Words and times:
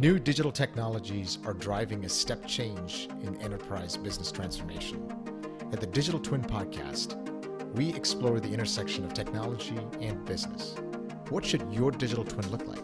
New 0.00 0.18
digital 0.18 0.50
technologies 0.50 1.36
are 1.44 1.52
driving 1.52 2.06
a 2.06 2.08
step 2.08 2.46
change 2.46 3.10
in 3.20 3.38
enterprise 3.42 3.98
business 3.98 4.32
transformation. 4.32 5.06
At 5.74 5.80
the 5.82 5.86
Digital 5.86 6.18
Twin 6.18 6.40
Podcast, 6.40 7.16
we 7.74 7.92
explore 7.92 8.40
the 8.40 8.48
intersection 8.48 9.04
of 9.04 9.12
technology 9.12 9.76
and 10.00 10.24
business. 10.24 10.74
What 11.28 11.44
should 11.44 11.70
your 11.70 11.90
digital 11.90 12.24
twin 12.24 12.50
look 12.50 12.66
like? 12.66 12.78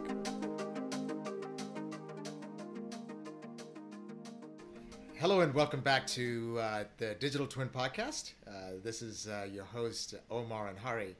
Hello, 5.14 5.41
and 5.41 5.55
welcome 5.55 5.80
back 5.80 6.07
to 6.09 6.59
uh, 6.61 6.85
the 6.98 7.14
Digital 7.14 7.46
Twin 7.46 7.71
Podcast. 7.71 8.35
Uh, 8.46 8.73
this 8.85 9.01
is 9.01 9.27
uh, 9.27 9.46
your 9.51 9.64
host, 9.64 10.17
Omar 10.30 10.69
and 10.69 10.79
Hari. 10.79 11.17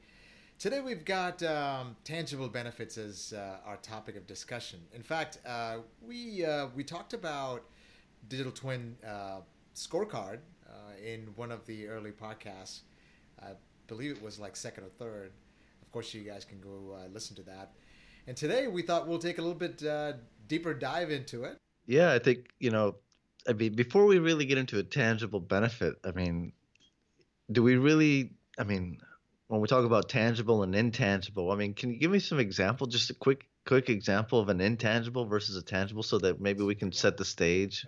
Today 0.59 0.79
we've 0.79 1.05
got 1.05 1.43
um, 1.43 1.95
tangible 2.03 2.47
benefits 2.47 2.97
as 2.97 3.31
uh, 3.31 3.57
our 3.63 3.77
topic 3.77 4.15
of 4.15 4.25
discussion. 4.25 4.79
In 4.91 5.03
fact, 5.03 5.37
uh, 5.45 5.77
we 6.01 6.43
uh, 6.43 6.69
we 6.75 6.83
talked 6.83 7.13
about 7.13 7.65
digital 8.27 8.51
twin 8.51 8.95
uh, 9.07 9.41
scorecard 9.75 10.39
uh, 10.67 10.71
in 11.05 11.27
one 11.35 11.51
of 11.51 11.63
the 11.67 11.87
early 11.87 12.09
podcasts. 12.09 12.79
I 13.39 13.49
believe 13.85 14.09
it 14.09 14.23
was 14.23 14.39
like 14.39 14.55
second 14.55 14.85
or 14.85 14.89
third. 14.89 15.31
Of 15.83 15.91
course, 15.91 16.11
you 16.15 16.23
guys 16.23 16.43
can 16.43 16.59
go 16.59 16.97
uh, 16.97 17.07
listen 17.13 17.35
to 17.35 17.43
that. 17.43 17.73
And 18.25 18.35
today 18.35 18.67
we 18.67 18.81
thought 18.81 19.07
we'll 19.07 19.19
take 19.19 19.37
a 19.37 19.41
little 19.43 19.53
bit 19.53 19.83
deeper 20.47 20.73
dive 20.73 21.11
into 21.11 21.43
it. 21.43 21.57
Yeah, 21.85 22.13
I 22.13 22.17
think 22.17 22.47
you 22.59 22.71
know. 22.71 22.95
I 23.47 23.53
mean, 23.53 23.75
before 23.75 24.07
we 24.07 24.17
really 24.17 24.45
get 24.45 24.57
into 24.57 24.79
a 24.79 24.83
tangible 24.83 25.39
benefit, 25.39 25.97
I 26.03 26.13
mean, 26.13 26.53
do 27.51 27.61
we 27.61 27.75
really? 27.75 28.31
I 28.57 28.63
mean, 28.63 28.97
when 29.47 29.61
we 29.61 29.67
talk 29.67 29.85
about 29.85 30.09
tangible 30.09 30.63
and 30.63 30.75
intangible, 30.75 31.51
I 31.51 31.55
mean, 31.55 31.73
can 31.73 31.91
you 31.91 31.99
give 31.99 32.11
me 32.11 32.19
some 32.19 32.39
example, 32.39 32.87
just 32.87 33.09
a 33.09 33.13
quick 33.13 33.45
quick 33.65 33.89
example 33.89 34.39
of 34.39 34.47
an 34.47 34.61
intangible 34.61 35.25
versus 35.25 35.55
a 35.57 35.61
tangible, 35.61 36.03
so 36.03 36.17
that 36.19 36.39
maybe 36.39 36.63
we 36.63 36.75
can 36.75 36.91
set 36.91 37.17
the 37.17 37.25
stage? 37.25 37.85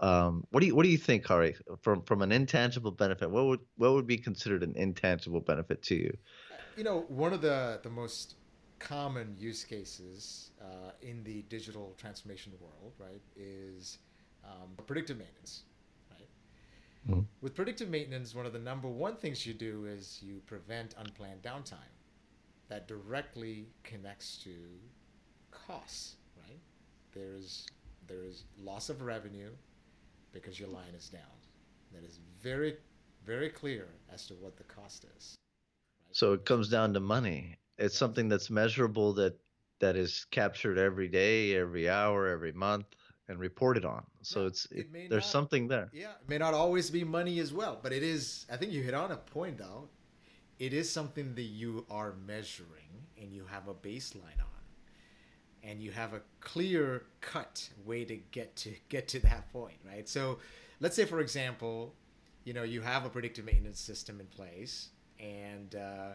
Um, 0.00 0.44
what 0.50 0.60
do 0.60 0.66
you 0.66 0.74
what 0.74 0.82
do 0.84 0.90
you 0.90 0.98
think, 0.98 1.26
Hari? 1.26 1.56
From 1.80 2.02
from 2.02 2.22
an 2.22 2.32
intangible 2.32 2.90
benefit, 2.90 3.30
what 3.30 3.46
would 3.46 3.60
what 3.76 3.92
would 3.92 4.06
be 4.06 4.18
considered 4.18 4.62
an 4.62 4.74
intangible 4.76 5.40
benefit 5.40 5.82
to 5.84 5.94
you? 5.94 6.16
You 6.76 6.84
know, 6.84 7.04
one 7.08 7.32
of 7.32 7.40
the 7.40 7.80
the 7.82 7.90
most 7.90 8.34
common 8.78 9.34
use 9.38 9.64
cases 9.64 10.52
uh, 10.60 10.90
in 11.02 11.24
the 11.24 11.42
digital 11.48 11.94
transformation 11.98 12.52
world, 12.60 12.92
right, 12.98 13.22
is 13.34 13.98
um, 14.44 14.76
predictive 14.86 15.18
maintenance. 15.18 15.64
Mm-hmm. 17.08 17.20
With 17.40 17.54
predictive 17.54 17.88
maintenance, 17.88 18.34
one 18.34 18.46
of 18.46 18.52
the 18.52 18.58
number 18.58 18.88
one 18.88 19.16
things 19.16 19.46
you 19.46 19.54
do 19.54 19.86
is 19.86 20.20
you 20.22 20.40
prevent 20.46 20.94
unplanned 20.98 21.42
downtime. 21.42 21.94
That 22.68 22.86
directly 22.86 23.66
connects 23.82 24.36
to 24.44 24.52
costs, 25.50 26.16
right? 26.36 26.58
There 27.12 27.34
is 27.34 27.66
there 28.06 28.24
is 28.24 28.44
loss 28.62 28.90
of 28.90 29.02
revenue 29.02 29.50
because 30.32 30.58
your 30.60 30.68
line 30.68 30.94
is 30.96 31.08
down. 31.08 31.22
That 31.92 32.04
is 32.04 32.20
very 32.42 32.76
very 33.24 33.48
clear 33.48 33.88
as 34.12 34.26
to 34.26 34.34
what 34.34 34.56
the 34.56 34.64
cost 34.64 35.06
is. 35.16 35.36
Right? 36.06 36.16
So 36.16 36.32
it 36.34 36.44
comes 36.44 36.68
down 36.68 36.92
to 36.94 37.00
money. 37.00 37.56
It's 37.78 37.96
something 37.96 38.28
that's 38.28 38.50
measurable 38.50 39.14
that 39.14 39.38
that 39.80 39.96
is 39.96 40.26
captured 40.30 40.76
every 40.76 41.08
day, 41.08 41.54
every 41.56 41.88
hour, 41.88 42.26
every 42.26 42.52
month 42.52 42.86
and 43.28 43.38
reported 43.38 43.84
on. 43.84 44.04
So 44.22 44.46
it's 44.46 44.66
it, 44.66 44.88
it 44.92 45.10
there's 45.10 45.24
not, 45.24 45.30
something 45.30 45.68
there. 45.68 45.88
Yeah, 45.92 46.12
it 46.20 46.28
may 46.28 46.38
not 46.38 46.54
always 46.54 46.90
be 46.90 47.04
money 47.04 47.38
as 47.38 47.52
well, 47.52 47.78
but 47.82 47.92
it 47.92 48.02
is. 48.02 48.46
I 48.50 48.56
think 48.56 48.72
you 48.72 48.82
hit 48.82 48.94
on 48.94 49.12
a 49.12 49.16
point 49.16 49.58
though. 49.58 49.88
It 50.58 50.72
is 50.72 50.90
something 50.90 51.34
that 51.34 51.42
you 51.42 51.86
are 51.90 52.14
measuring 52.26 53.06
and 53.20 53.32
you 53.32 53.44
have 53.46 53.68
a 53.68 53.74
baseline 53.74 54.40
on, 54.40 54.62
and 55.62 55.80
you 55.80 55.92
have 55.92 56.14
a 56.14 56.22
clear 56.40 57.04
cut 57.20 57.68
way 57.84 58.04
to 58.04 58.16
get 58.32 58.56
to 58.56 58.74
get 58.88 59.08
to 59.08 59.20
that 59.20 59.52
point, 59.52 59.76
right? 59.86 60.08
So, 60.08 60.38
let's 60.80 60.96
say 60.96 61.04
for 61.04 61.20
example, 61.20 61.94
you 62.44 62.54
know 62.54 62.62
you 62.62 62.80
have 62.80 63.04
a 63.04 63.10
predictive 63.10 63.44
maintenance 63.44 63.80
system 63.80 64.20
in 64.20 64.26
place, 64.26 64.88
and 65.20 65.74
uh, 65.74 66.14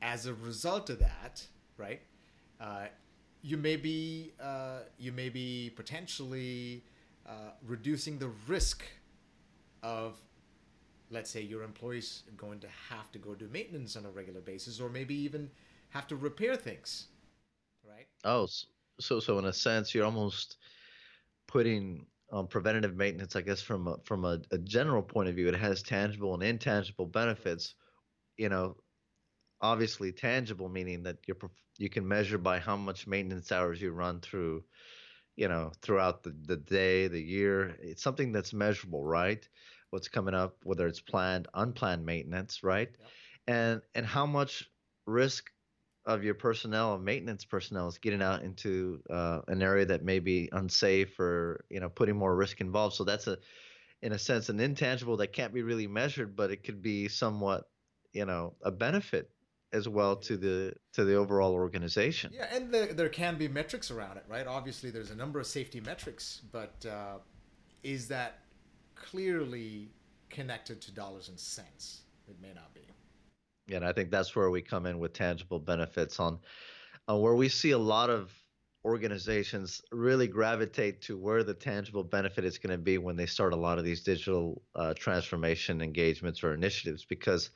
as 0.00 0.26
a 0.26 0.34
result 0.34 0.90
of 0.90 1.00
that, 1.00 1.44
right? 1.76 2.00
Uh, 2.60 2.86
you 3.42 3.56
may 3.56 3.76
be 3.76 4.32
uh, 4.40 4.80
you 4.98 5.12
may 5.12 5.28
be 5.28 5.72
potentially 5.74 6.84
uh, 7.26 7.50
reducing 7.66 8.18
the 8.18 8.30
risk 8.46 8.84
of 9.82 10.16
let's 11.10 11.30
say 11.30 11.42
your 11.42 11.62
employees 11.62 12.22
going 12.36 12.60
to 12.60 12.68
have 12.88 13.10
to 13.12 13.18
go 13.18 13.34
do 13.34 13.48
maintenance 13.48 13.96
on 13.96 14.06
a 14.06 14.10
regular 14.10 14.40
basis 14.40 14.80
or 14.80 14.88
maybe 14.88 15.14
even 15.14 15.50
have 15.90 16.06
to 16.06 16.16
repair 16.16 16.56
things 16.56 17.08
right? 17.86 18.06
Oh 18.24 18.46
so 19.00 19.20
so 19.20 19.38
in 19.38 19.46
a 19.46 19.52
sense 19.52 19.94
you're 19.94 20.04
almost 20.04 20.56
putting 21.48 22.06
um, 22.32 22.46
preventative 22.46 22.96
maintenance 22.96 23.36
i 23.36 23.42
guess 23.42 23.60
from 23.60 23.88
a, 23.88 23.96
from 24.04 24.24
a, 24.24 24.38
a 24.52 24.58
general 24.58 25.02
point 25.02 25.28
of 25.28 25.34
view 25.34 25.48
it 25.48 25.54
has 25.54 25.82
tangible 25.82 26.32
and 26.34 26.42
intangible 26.42 27.04
benefits 27.04 27.74
you 28.36 28.48
know 28.48 28.76
obviously 29.62 30.12
tangible, 30.12 30.68
meaning 30.68 31.02
that 31.04 31.16
you 31.26 31.34
you 31.82 31.90
can 31.90 32.06
measure 32.06 32.38
by 32.38 32.60
how 32.60 32.76
much 32.76 33.08
maintenance 33.08 33.50
hours 33.50 33.82
you 33.82 33.90
run 33.90 34.20
through, 34.20 34.62
you 35.34 35.48
know, 35.48 35.72
throughout 35.82 36.22
the, 36.22 36.32
the 36.46 36.56
day, 36.56 37.08
the 37.08 37.20
year. 37.20 37.76
It's 37.80 38.04
something 38.04 38.30
that's 38.30 38.52
measurable, 38.52 39.04
right? 39.04 39.46
What's 39.90 40.06
coming 40.06 40.32
up, 40.32 40.58
whether 40.62 40.86
it's 40.86 41.00
planned, 41.00 41.48
unplanned 41.54 42.06
maintenance, 42.06 42.62
right? 42.62 42.88
Yep. 42.96 43.08
And 43.48 43.82
and 43.96 44.06
how 44.06 44.26
much 44.26 44.70
risk 45.06 45.50
of 46.06 46.22
your 46.22 46.34
personnel, 46.34 46.98
maintenance 46.98 47.44
personnel, 47.44 47.88
is 47.88 47.98
getting 47.98 48.22
out 48.22 48.42
into 48.42 49.02
uh, 49.10 49.40
an 49.48 49.60
area 49.60 49.84
that 49.86 50.04
may 50.04 50.20
be 50.20 50.48
unsafe 50.52 51.18
or 51.18 51.64
you 51.68 51.80
know 51.80 51.88
putting 51.88 52.16
more 52.16 52.36
risk 52.36 52.60
involved. 52.60 52.94
So 52.94 53.02
that's 53.02 53.26
a, 53.26 53.38
in 54.02 54.12
a 54.12 54.18
sense, 54.20 54.50
an 54.50 54.60
intangible 54.60 55.16
that 55.16 55.32
can't 55.32 55.52
be 55.52 55.62
really 55.62 55.88
measured, 55.88 56.36
but 56.36 56.52
it 56.52 56.62
could 56.62 56.80
be 56.80 57.08
somewhat, 57.08 57.64
you 58.12 58.24
know, 58.24 58.54
a 58.62 58.70
benefit 58.70 59.30
as 59.72 59.88
well 59.88 60.16
to 60.16 60.36
the 60.36 60.74
to 60.92 61.04
the 61.04 61.14
overall 61.14 61.54
organization. 61.54 62.32
Yeah, 62.34 62.54
and 62.54 62.72
the, 62.72 62.92
there 62.94 63.08
can 63.08 63.36
be 63.36 63.48
metrics 63.48 63.90
around 63.90 64.18
it, 64.18 64.24
right? 64.28 64.46
Obviously, 64.46 64.90
there's 64.90 65.10
a 65.10 65.16
number 65.16 65.40
of 65.40 65.46
safety 65.46 65.80
metrics, 65.80 66.42
but 66.52 66.84
uh, 66.86 67.18
is 67.82 68.08
that 68.08 68.40
clearly 68.94 69.90
connected 70.30 70.80
to 70.82 70.92
dollars 70.92 71.28
and 71.28 71.38
cents? 71.38 72.02
It 72.28 72.36
may 72.40 72.52
not 72.54 72.72
be. 72.74 72.82
Yeah, 73.66 73.76
and 73.76 73.86
I 73.86 73.92
think 73.92 74.10
that's 74.10 74.34
where 74.36 74.50
we 74.50 74.60
come 74.62 74.86
in 74.86 74.98
with 74.98 75.12
tangible 75.12 75.58
benefits 75.58 76.18
on, 76.20 76.38
uh, 77.08 77.16
where 77.16 77.34
we 77.34 77.48
see 77.48 77.70
a 77.70 77.78
lot 77.78 78.10
of 78.10 78.32
organizations 78.84 79.80
really 79.92 80.26
gravitate 80.26 81.00
to 81.02 81.16
where 81.16 81.44
the 81.44 81.54
tangible 81.54 82.02
benefit 82.02 82.44
is 82.44 82.58
going 82.58 82.72
to 82.72 82.82
be 82.82 82.98
when 82.98 83.14
they 83.14 83.26
start 83.26 83.52
a 83.52 83.56
lot 83.56 83.78
of 83.78 83.84
these 83.84 84.02
digital 84.02 84.60
uh, 84.74 84.92
transformation 84.94 85.80
engagements 85.80 86.42
or 86.42 86.52
initiatives 86.52 87.04
because 87.04 87.50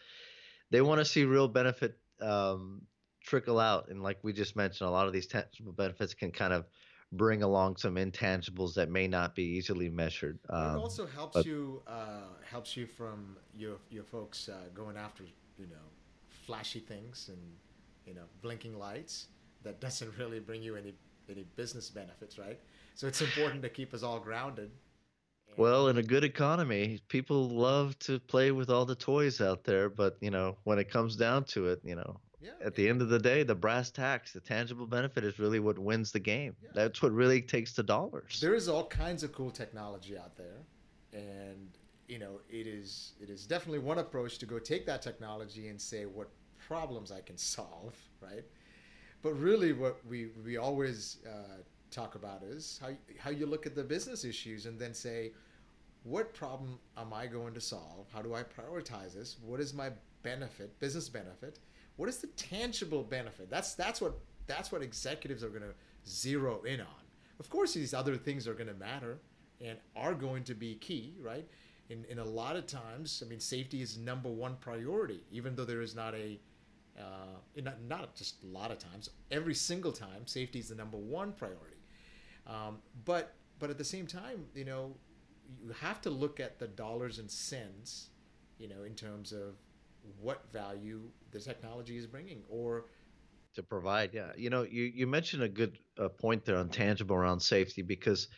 they 0.71 0.81
want 0.81 1.01
to 1.01 1.05
see 1.05 1.25
real 1.25 1.49
benefit 1.49 1.99
um, 2.21 2.83
trickle 3.23 3.59
out. 3.59 3.89
And 3.89 4.03
like 4.03 4.19
we 4.23 4.33
just 4.33 4.57
mentioned, 4.57 4.89
a 4.89 4.91
lot 4.91 5.07
of 5.07 5.13
these 5.13 5.27
tangible 5.27 5.73
benefits 5.73 6.15
can 6.15 6.31
kind 6.31 6.53
of 6.53 6.67
bring 7.13 7.43
along 7.43 7.77
some 7.77 7.97
intangibles 7.97 8.75
that 8.75 8.91
may 8.91 9.07
not 9.07 9.35
be 9.35 9.45
easily 9.45 9.89
measured. 9.89 10.39
Um, 10.51 10.77
it 10.77 10.79
also 10.79 11.07
helps 11.07 11.35
but, 11.35 11.47
you 11.47 11.83
uh, 11.87 12.29
helps 12.49 12.77
you 12.77 12.87
from 12.87 13.37
your 13.55 13.77
your 13.91 14.05
folks 14.05 14.49
uh, 14.49 14.69
going 14.75 14.97
after 14.97 15.25
you 15.59 15.67
know 15.67 15.87
flashy 16.29 16.81
things 16.81 17.31
and 17.33 17.39
you 18.07 18.15
know 18.15 18.25
blinking 18.43 18.79
lights 18.79 19.29
that 19.63 19.81
doesn't 19.87 20.17
really 20.19 20.41
bring 20.41 20.63
you 20.63 20.77
any 20.77 20.95
any 21.29 21.45
business 21.57 21.91
benefits, 21.91 22.39
right? 22.39 22.59
So 22.95 23.07
it's 23.07 23.21
important 23.21 23.63
to 23.63 23.69
keep 23.69 23.93
us 23.95 24.03
all 24.03 24.19
grounded. 24.19 24.71
Well, 25.57 25.89
in 25.89 25.99
a 25.99 26.03
good 26.03 26.25
economy, 26.25 27.01
people 27.09 27.49
love 27.49 27.99
to 28.01 28.19
play 28.19 28.51
with 28.51 28.71
all 28.71 28.85
the 28.85 28.95
toys 28.95 29.41
out 29.41 29.65
there, 29.65 29.89
but 29.89 30.17
you 30.21 30.31
know, 30.31 30.57
when 30.65 30.79
it 30.79 30.91
comes 30.91 31.17
down 31.17 31.45
to 31.45 31.69
it, 31.69 31.81
you 31.85 31.95
know, 31.95 32.21
yeah, 32.41 32.51
at 32.65 32.75
the 32.75 32.89
end 32.89 33.03
of 33.03 33.09
the 33.09 33.19
day, 33.19 33.43
the 33.43 33.55
brass 33.55 33.91
tacks, 33.91 34.33
the 34.33 34.41
tangible 34.41 34.87
benefit 34.87 35.25
is 35.25 35.39
really 35.39 35.59
what 35.61 35.79
wins 35.79 36.13
the 36.13 36.21
game. 36.21 36.55
Yeah. 36.63 36.71
That's 36.75 37.03
what 37.03 37.13
really 37.13 37.41
takes 37.41 37.73
the 37.73 37.83
dollars. 37.83 38.39
There 38.41 38.55
is 38.55 38.69
all 38.69 38.87
kinds 38.87 39.23
of 39.23 39.33
cool 39.33 39.51
technology 39.51 40.17
out 40.17 40.37
there, 40.37 40.63
and 41.13 41.71
you 42.09 42.19
know, 42.19 42.41
it 42.51 42.67
is 42.67 43.13
it 43.21 43.31
is 43.31 43.47
definitely 43.47 43.81
one 43.81 43.99
approach 43.99 44.39
to 44.39 44.47
go 44.47 44.59
take 44.59 44.87
that 44.87 45.03
technology 45.03 45.69
and 45.69 45.81
say 45.81 46.05
what 46.05 46.29
problems 46.59 47.11
I 47.11 47.21
can 47.21 47.37
solve, 47.39 47.95
right? 48.21 48.45
But 49.23 49.35
really, 49.35 49.73
what 49.73 49.97
we 50.07 50.29
we 50.45 50.57
always 50.57 51.19
uh, 51.27 51.63
talk 51.91 52.15
about 52.15 52.43
is 52.43 52.79
how 52.83 52.91
how 53.19 53.31
you 53.31 53.47
look 53.47 53.67
at 53.67 53.75
the 53.75 53.85
business 53.85 54.25
issues 54.25 54.67
and 54.67 54.79
then 54.79 54.95
say 54.95 55.33
what 56.07 56.33
problem 56.33 56.79
am 56.97 57.13
I 57.13 57.27
going 57.27 57.53
to 57.55 57.61
solve? 57.61 58.07
How 58.15 58.23
do 58.23 58.33
I 58.33 58.45
prioritize 58.45 59.15
this? 59.15 59.39
What 59.45 59.61
is 59.61 59.75
my 59.75 59.91
benefit, 60.23 60.79
business 60.79 61.09
benefit? 61.09 61.59
What 61.97 62.09
is 62.09 62.19
the 62.19 62.29
tangible 62.29 63.03
benefit? 63.03 63.51
That's 63.51 63.75
that's 63.75 64.01
what 64.01 64.19
that's 64.47 64.71
what 64.71 64.83
executives 64.83 65.43
are 65.43 65.49
going 65.49 65.63
to 65.63 65.75
zero 66.09 66.63
in 66.63 66.81
on. 66.81 67.03
Of 67.41 67.51
course, 67.51 67.75
these 67.75 67.93
other 67.93 68.17
things 68.17 68.47
are 68.47 68.55
going 68.55 68.69
to 68.69 68.75
matter 68.75 69.19
and 69.61 69.79
are 69.97 70.15
going 70.15 70.45
to 70.45 70.55
be 70.55 70.77
key, 70.77 71.17
right? 71.21 71.47
In 71.89 72.05
in 72.09 72.21
a 72.21 72.25
lot 72.25 72.55
of 72.57 72.67
times, 72.67 73.23
I 73.25 73.29
mean, 73.29 73.41
safety 73.41 73.83
is 73.83 73.99
number 73.99 74.29
one 74.29 74.57
priority, 74.61 75.23
even 75.33 75.57
though 75.57 75.65
there 75.65 75.83
is 75.83 75.95
not 75.97 76.15
a 76.15 76.39
uh, 76.99 77.63
not, 77.63 77.83
not 77.83 78.15
just 78.15 78.43
a 78.43 78.47
lot 78.47 78.71
of 78.71 78.79
times, 78.79 79.11
every 79.31 79.55
single 79.55 79.93
time, 79.93 80.27
safety 80.27 80.59
is 80.59 80.69
the 80.69 80.75
number 80.75 80.97
one 80.97 81.33
priority. 81.33 81.76
Um, 82.47 82.79
but 83.05 83.35
but 83.59 83.71
at 83.71 83.79
the 83.79 83.85
same 83.85 84.07
time, 84.07 84.47
you 84.55 84.65
know, 84.65 84.95
you 85.65 85.73
have 85.81 86.01
to 86.03 86.11
look 86.11 86.41
at 86.41 86.59
the 86.59 86.69
dollars 86.69 87.19
and 87.19 87.31
cents, 87.31 88.11
you 88.59 88.69
know, 88.69 88.83
in 88.85 88.95
terms 88.95 89.33
of 89.33 89.55
what 90.21 90.45
value 90.53 91.01
the 91.33 91.41
technology 91.41 91.97
is 91.97 92.07
bringing, 92.07 92.43
or 92.49 92.85
to 93.55 93.63
provide. 93.63 94.11
Yeah, 94.13 94.33
you 94.37 94.51
know, 94.51 94.63
you 94.63 94.85
you 94.85 95.07
mentioned 95.07 95.43
a 95.43 95.49
good 95.49 95.79
uh, 95.99 96.09
point 96.09 96.45
there 96.45 96.57
on 96.57 96.69
tangible 96.69 97.17
around 97.17 97.41
safety 97.41 97.83
because 97.83 98.29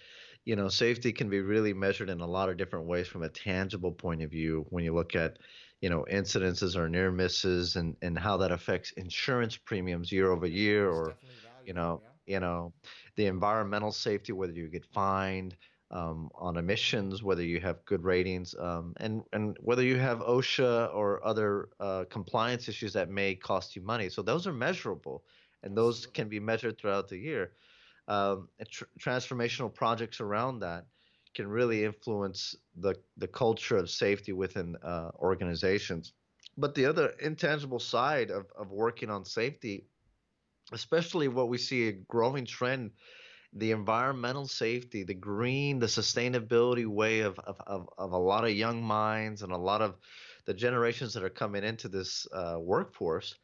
you 0.45 0.57
know 0.57 0.69
safety 0.69 1.13
can 1.13 1.29
be 1.29 1.41
really 1.41 1.75
measured 1.75 2.09
in 2.09 2.21
a 2.21 2.27
lot 2.27 2.49
of 2.49 2.57
different 2.57 2.87
ways 2.87 3.07
from 3.07 3.23
a 3.23 3.29
tangible 3.29 3.93
point 3.93 4.23
of 4.23 4.31
view 4.31 4.65
when 4.71 4.85
you 4.85 4.95
look 4.95 5.15
at 5.15 5.39
you 5.81 5.91
know 5.91 6.07
incidences 6.11 6.77
or 6.77 6.89
near 6.89 7.11
misses 7.11 7.77
and 7.77 7.97
and 8.03 8.19
how 8.19 8.37
that 8.39 8.51
affects 8.51 8.93
insurance 8.93 9.57
premiums 9.57 10.11
year 10.11 10.31
over 10.31 10.47
year 10.47 10.89
or 10.89 11.15
you 11.65 11.75
know 11.75 12.01
yeah. 12.03 12.09
You 12.29 12.41
know 12.41 12.73
the 13.17 13.27
environmental 13.27 13.93
safety 13.93 14.33
whether 14.33 14.53
you 14.53 14.69
get 14.69 14.85
fined 14.87 15.57
um, 15.91 16.31
on 16.35 16.57
emissions, 16.57 17.23
whether 17.23 17.43
you 17.43 17.61
have 17.61 17.85
good 17.87 18.05
ratings, 18.05 18.55
um, 18.59 18.93
and 18.99 19.23
and 19.33 19.57
whether 19.61 19.83
you 19.83 19.97
have 19.97 20.19
OSHA 20.21 20.95
or 20.95 21.25
other 21.27 21.71
uh, 21.81 22.05
compliance 22.11 22.69
issues 22.69 22.93
that 22.93 23.09
may 23.09 23.35
cost 23.35 23.75
you 23.75 23.83
money. 23.83 24.09
So 24.09 24.23
those 24.23 24.47
are 24.47 24.53
measurable, 24.53 25.25
and 25.63 25.77
those 25.77 26.07
can 26.07 26.29
be 26.29 26.41
measured 26.41 26.79
throughout 26.79 27.09
the 27.09 27.19
year. 27.19 27.53
Um, 28.07 28.49
tr- 28.71 28.85
transformational 29.01 29.73
projects 29.73 30.21
around 30.21 30.61
that 30.61 30.87
can 31.35 31.47
really 31.47 31.85
influence 31.85 32.55
the 32.77 32.95
the 33.17 33.29
culture 33.29 33.77
of 33.77 33.89
safety 33.89 34.33
within 34.33 34.77
uh, 34.83 35.11
organizations. 35.19 36.13
But 36.59 36.75
the 36.75 36.87
other 36.87 37.15
intangible 37.21 37.79
side 37.79 38.31
of, 38.31 38.47
of 38.59 38.73
working 38.73 39.11
on 39.11 39.25
safety, 39.25 39.87
especially 40.73 41.29
what 41.29 41.49
we 41.49 41.59
see 41.59 41.89
a 41.89 41.93
growing 41.93 42.45
trend 42.45 42.91
the 43.55 43.71
environmental 43.71 44.47
safety, 44.47 45.05
the 45.05 45.15
green, 45.15 45.79
the 45.79 45.87
sustainability 45.87 46.87
way 46.87 47.21
of, 47.21 47.39
of, 47.39 47.61
of, 47.67 47.89
of, 47.97 48.13
a 48.13 48.19
lot 48.19 48.45
of 48.45 48.51
young 48.51 48.83
minds 48.83 49.43
and 49.43 49.53
a 49.53 49.57
lot 49.57 49.81
of 49.81 49.97
the 50.45 50.55
generations 50.55 51.15
that 51.15 51.23
are 51.23 51.31
coming 51.31 51.65
into 51.65 51.89
this 51.89 52.27
uh, 52.33 52.57
workforce, 52.61 53.35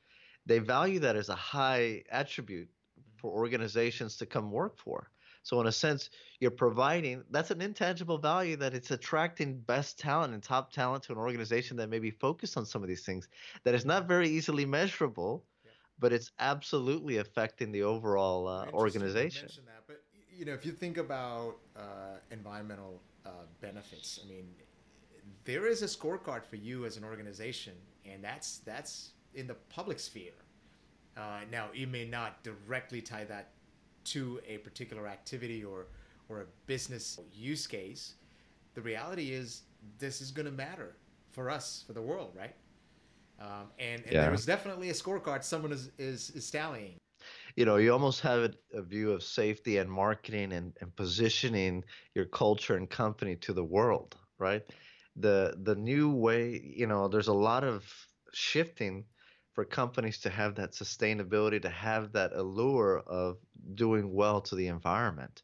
they 0.46 0.58
value 0.58 0.98
that 1.00 1.16
as 1.16 1.30
a 1.30 1.34
high 1.34 2.02
attribute 2.10 2.68
for 3.16 3.30
organizations 3.32 4.16
to 4.18 4.26
come 4.26 4.50
work 4.50 4.76
for. 4.76 5.10
So 5.42 5.60
in 5.60 5.66
a 5.66 5.72
sense, 5.72 6.08
you're 6.40 6.50
providing 6.50 7.22
that's 7.30 7.50
an 7.50 7.60
intangible 7.60 8.16
value 8.16 8.56
that 8.56 8.74
it's 8.74 8.90
attracting 8.90 9.58
best 9.60 9.98
talent 9.98 10.32
and 10.32 10.42
top 10.42 10.72
talent 10.72 11.04
to 11.04 11.12
an 11.12 11.18
organization 11.18 11.76
that 11.78 11.90
may 11.90 11.98
be 11.98 12.10
focused 12.10 12.56
on 12.56 12.64
some 12.64 12.82
of 12.82 12.88
these 12.88 13.04
things 13.04 13.28
that 13.62 13.74
is 13.74 13.84
not 13.84 14.08
very 14.08 14.28
easily 14.28 14.64
measurable 14.64 15.44
but 15.98 16.12
it's 16.12 16.30
absolutely 16.38 17.18
affecting 17.18 17.72
the 17.72 17.82
overall 17.82 18.48
uh, 18.48 18.66
organization. 18.72 19.48
That, 19.66 19.84
but 19.86 20.02
you 20.36 20.44
know, 20.44 20.52
if 20.52 20.66
you 20.66 20.72
think 20.72 20.98
about 20.98 21.56
uh, 21.76 22.18
environmental 22.30 23.00
uh, 23.24 23.30
benefits, 23.60 24.20
I 24.24 24.28
mean, 24.28 24.46
there 25.44 25.66
is 25.66 25.82
a 25.82 25.86
scorecard 25.86 26.44
for 26.44 26.56
you 26.56 26.84
as 26.84 26.96
an 26.96 27.04
organization, 27.04 27.74
and 28.04 28.22
that's 28.22 28.58
that's 28.58 29.10
in 29.34 29.46
the 29.46 29.54
public 29.68 29.98
sphere. 29.98 30.32
Uh, 31.16 31.40
now, 31.50 31.68
you 31.72 31.86
may 31.86 32.04
not 32.04 32.42
directly 32.42 33.00
tie 33.00 33.24
that 33.24 33.50
to 34.04 34.40
a 34.46 34.58
particular 34.58 35.06
activity 35.06 35.64
or 35.64 35.86
or 36.28 36.40
a 36.40 36.46
business 36.66 37.20
use 37.32 37.66
case. 37.66 38.14
The 38.74 38.80
reality 38.80 39.32
is, 39.32 39.62
this 39.98 40.20
is 40.20 40.30
going 40.30 40.46
to 40.46 40.52
matter 40.52 40.96
for 41.30 41.50
us, 41.50 41.84
for 41.86 41.92
the 41.92 42.02
world, 42.02 42.32
right? 42.36 42.54
Um, 43.40 43.70
and, 43.78 44.02
and 44.04 44.12
yeah. 44.12 44.22
there 44.22 44.34
is 44.34 44.46
definitely 44.46 44.90
a 44.90 44.92
scorecard 44.92 45.42
someone 45.44 45.72
is, 45.72 45.90
is, 45.98 46.30
is 46.30 46.50
tallying. 46.50 46.96
You 47.56 47.64
know, 47.64 47.76
you 47.76 47.92
almost 47.92 48.20
have 48.20 48.40
a, 48.40 48.78
a 48.78 48.82
view 48.82 49.12
of 49.12 49.22
safety 49.22 49.78
and 49.78 49.90
marketing 49.90 50.52
and, 50.52 50.72
and 50.80 50.94
positioning 50.94 51.84
your 52.14 52.26
culture 52.26 52.76
and 52.76 52.88
company 52.88 53.36
to 53.36 53.52
the 53.52 53.64
world, 53.64 54.16
right? 54.38 54.62
The 55.16 55.54
the 55.62 55.76
new 55.76 56.10
way, 56.10 56.60
you 56.76 56.88
know, 56.88 57.06
there's 57.06 57.28
a 57.28 57.32
lot 57.32 57.62
of 57.62 57.84
shifting 58.32 59.04
for 59.52 59.64
companies 59.64 60.18
to 60.18 60.30
have 60.30 60.56
that 60.56 60.72
sustainability, 60.72 61.62
to 61.62 61.70
have 61.70 62.12
that 62.12 62.32
allure 62.32 62.98
of 63.06 63.38
doing 63.74 64.12
well 64.12 64.40
to 64.40 64.56
the 64.56 64.66
environment. 64.66 65.42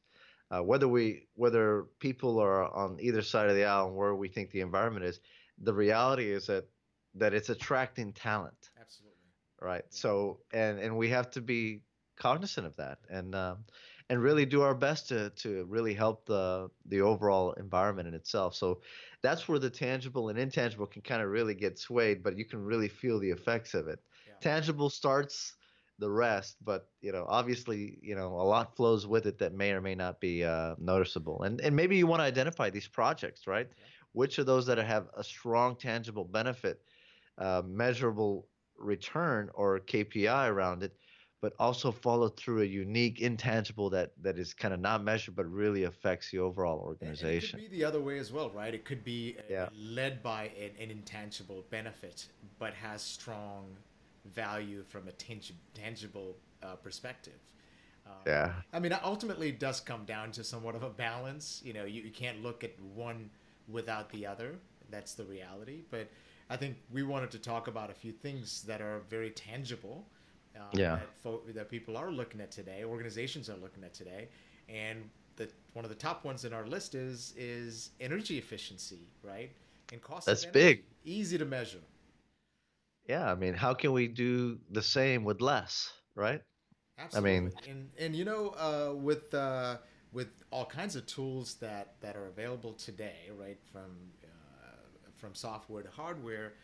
Uh, 0.50 0.60
whether 0.60 0.88
we 0.88 1.28
whether 1.34 1.84
people 2.00 2.40
are 2.40 2.68
on 2.74 2.98
either 3.00 3.22
side 3.22 3.48
of 3.48 3.54
the 3.54 3.64
aisle 3.64 3.86
and 3.86 3.96
where 3.96 4.16
we 4.16 4.28
think 4.28 4.50
the 4.50 4.60
environment 4.60 5.04
is, 5.04 5.20
the 5.62 5.72
reality 5.72 6.28
is 6.28 6.48
that 6.48 6.66
that 7.14 7.34
it's 7.34 7.48
attracting 7.48 8.12
talent. 8.12 8.70
Absolutely. 8.80 9.16
Right. 9.60 9.84
Yeah. 9.84 9.96
So 9.96 10.40
and 10.52 10.78
and 10.78 10.96
we 10.96 11.08
have 11.10 11.30
to 11.32 11.40
be 11.40 11.82
cognizant 12.16 12.66
of 12.66 12.76
that 12.76 12.98
and 13.08 13.34
um, 13.34 13.64
and 14.10 14.22
really 14.22 14.44
do 14.44 14.62
our 14.62 14.74
best 14.74 15.08
to 15.08 15.30
to 15.30 15.64
really 15.64 15.94
help 15.94 16.26
the 16.26 16.68
the 16.86 17.00
overall 17.00 17.52
environment 17.54 18.08
in 18.08 18.14
itself. 18.14 18.54
So 18.54 18.80
that's 19.22 19.48
where 19.48 19.58
the 19.58 19.70
tangible 19.70 20.28
and 20.28 20.38
intangible 20.38 20.86
can 20.86 21.02
kind 21.02 21.22
of 21.22 21.28
really 21.28 21.54
get 21.54 21.78
swayed, 21.78 22.22
but 22.22 22.36
you 22.36 22.44
can 22.44 22.62
really 22.62 22.88
feel 22.88 23.18
the 23.18 23.30
effects 23.30 23.74
of 23.74 23.88
it. 23.88 24.00
Yeah. 24.26 24.34
Tangible 24.40 24.90
starts 24.90 25.56
the 25.98 26.10
rest, 26.10 26.56
but 26.64 26.88
you 27.00 27.12
know, 27.12 27.26
obviously, 27.28 27.98
you 28.02 28.14
know, 28.14 28.28
a 28.28 28.42
lot 28.42 28.74
flows 28.74 29.06
with 29.06 29.26
it 29.26 29.38
that 29.38 29.52
may 29.52 29.72
or 29.72 29.80
may 29.80 29.94
not 29.94 30.20
be 30.20 30.44
uh, 30.44 30.74
noticeable. 30.78 31.42
And 31.42 31.60
and 31.60 31.76
maybe 31.76 31.96
you 31.96 32.06
want 32.06 32.20
to 32.20 32.24
identify 32.24 32.70
these 32.70 32.88
projects, 32.88 33.46
right? 33.46 33.68
Yeah. 33.68 33.84
Which 34.12 34.38
of 34.38 34.46
those 34.46 34.66
that 34.66 34.78
have 34.78 35.08
a 35.16 35.22
strong 35.22 35.76
tangible 35.76 36.24
benefit 36.24 36.82
uh, 37.40 37.62
measurable 37.66 38.46
return 38.78 39.50
or 39.54 39.80
KPI 39.80 40.48
around 40.48 40.82
it, 40.82 40.94
but 41.40 41.54
also 41.58 41.90
follow 41.90 42.28
through 42.28 42.62
a 42.62 42.66
unique 42.66 43.20
intangible 43.20 43.88
that 43.90 44.12
that 44.20 44.38
is 44.38 44.52
kind 44.52 44.74
of 44.74 44.80
not 44.80 45.02
measured 45.02 45.34
but 45.34 45.46
really 45.50 45.84
affects 45.84 46.30
the 46.30 46.38
overall 46.38 46.78
organization. 46.78 47.58
And 47.58 47.64
it 47.64 47.68
could 47.68 47.72
be 47.72 47.78
the 47.78 47.84
other 47.84 48.00
way 48.00 48.18
as 48.18 48.32
well, 48.32 48.50
right? 48.50 48.74
It 48.74 48.84
could 48.84 49.04
be 49.04 49.36
yeah. 49.48 49.68
led 49.74 50.22
by 50.22 50.50
an, 50.60 50.70
an, 50.78 50.90
intangible 50.90 51.64
benefit, 51.70 52.26
but 52.58 52.74
has 52.74 53.00
strong 53.02 53.64
value 54.34 54.84
from 54.86 55.08
a 55.08 55.12
tangi- 55.12 55.54
tangible 55.74 56.36
uh, 56.62 56.74
perspective. 56.76 57.40
Um, 58.06 58.12
yeah. 58.26 58.52
I 58.72 58.80
mean, 58.80 58.96
ultimately, 59.02 59.48
it 59.48 59.58
does 59.60 59.80
come 59.80 60.04
down 60.04 60.32
to 60.32 60.44
somewhat 60.44 60.74
of 60.74 60.82
a 60.82 60.90
balance. 60.90 61.62
You 61.64 61.72
know, 61.72 61.84
you, 61.84 62.02
you 62.02 62.10
can't 62.10 62.42
look 62.42 62.64
at 62.64 62.78
one 62.94 63.30
without 63.68 64.10
the 64.10 64.26
other. 64.26 64.56
That's 64.90 65.14
the 65.14 65.24
reality. 65.24 65.82
But 65.90 66.08
I 66.50 66.56
think 66.56 66.76
we 66.92 67.04
wanted 67.04 67.30
to 67.30 67.38
talk 67.38 67.68
about 67.68 67.90
a 67.90 67.94
few 67.94 68.10
things 68.10 68.62
that 68.62 68.82
are 68.82 69.02
very 69.08 69.30
tangible. 69.30 70.04
Uh, 70.56 70.62
yeah. 70.72 70.96
That, 70.96 71.14
fo- 71.22 71.42
that 71.54 71.70
people 71.70 71.96
are 71.96 72.10
looking 72.10 72.40
at 72.40 72.50
today, 72.50 72.82
organizations 72.84 73.48
are 73.48 73.56
looking 73.56 73.84
at 73.84 73.94
today, 73.94 74.28
and 74.68 75.08
the 75.36 75.48
one 75.74 75.84
of 75.84 75.88
the 75.88 75.94
top 75.94 76.24
ones 76.24 76.44
in 76.44 76.52
our 76.52 76.66
list 76.66 76.96
is 76.96 77.32
is 77.36 77.90
energy 78.00 78.36
efficiency, 78.36 79.08
right? 79.22 79.52
And 79.92 80.02
cost. 80.02 80.26
That's 80.26 80.44
big. 80.44 80.82
Easy 81.04 81.38
to 81.38 81.44
measure. 81.44 81.78
Yeah, 83.08 83.30
I 83.30 83.36
mean, 83.36 83.54
how 83.54 83.74
can 83.74 83.92
we 83.92 84.08
do 84.08 84.58
the 84.70 84.82
same 84.82 85.24
with 85.24 85.40
less, 85.40 85.92
right? 86.16 86.42
Absolutely. 86.98 87.30
I 87.30 87.40
mean, 87.40 87.52
and 87.68 87.90
and 87.98 88.16
you 88.16 88.24
know, 88.24 88.48
uh, 88.50 88.94
with 88.94 89.32
uh, 89.32 89.76
with 90.12 90.28
all 90.50 90.66
kinds 90.66 90.96
of 90.96 91.06
tools 91.06 91.54
that 91.60 91.94
that 92.00 92.16
are 92.16 92.26
available 92.26 92.72
today, 92.72 93.30
right? 93.38 93.58
From 93.72 93.90
from 95.20 95.34
software 95.34 95.82
to 95.82 95.90
hardware, 95.90 96.54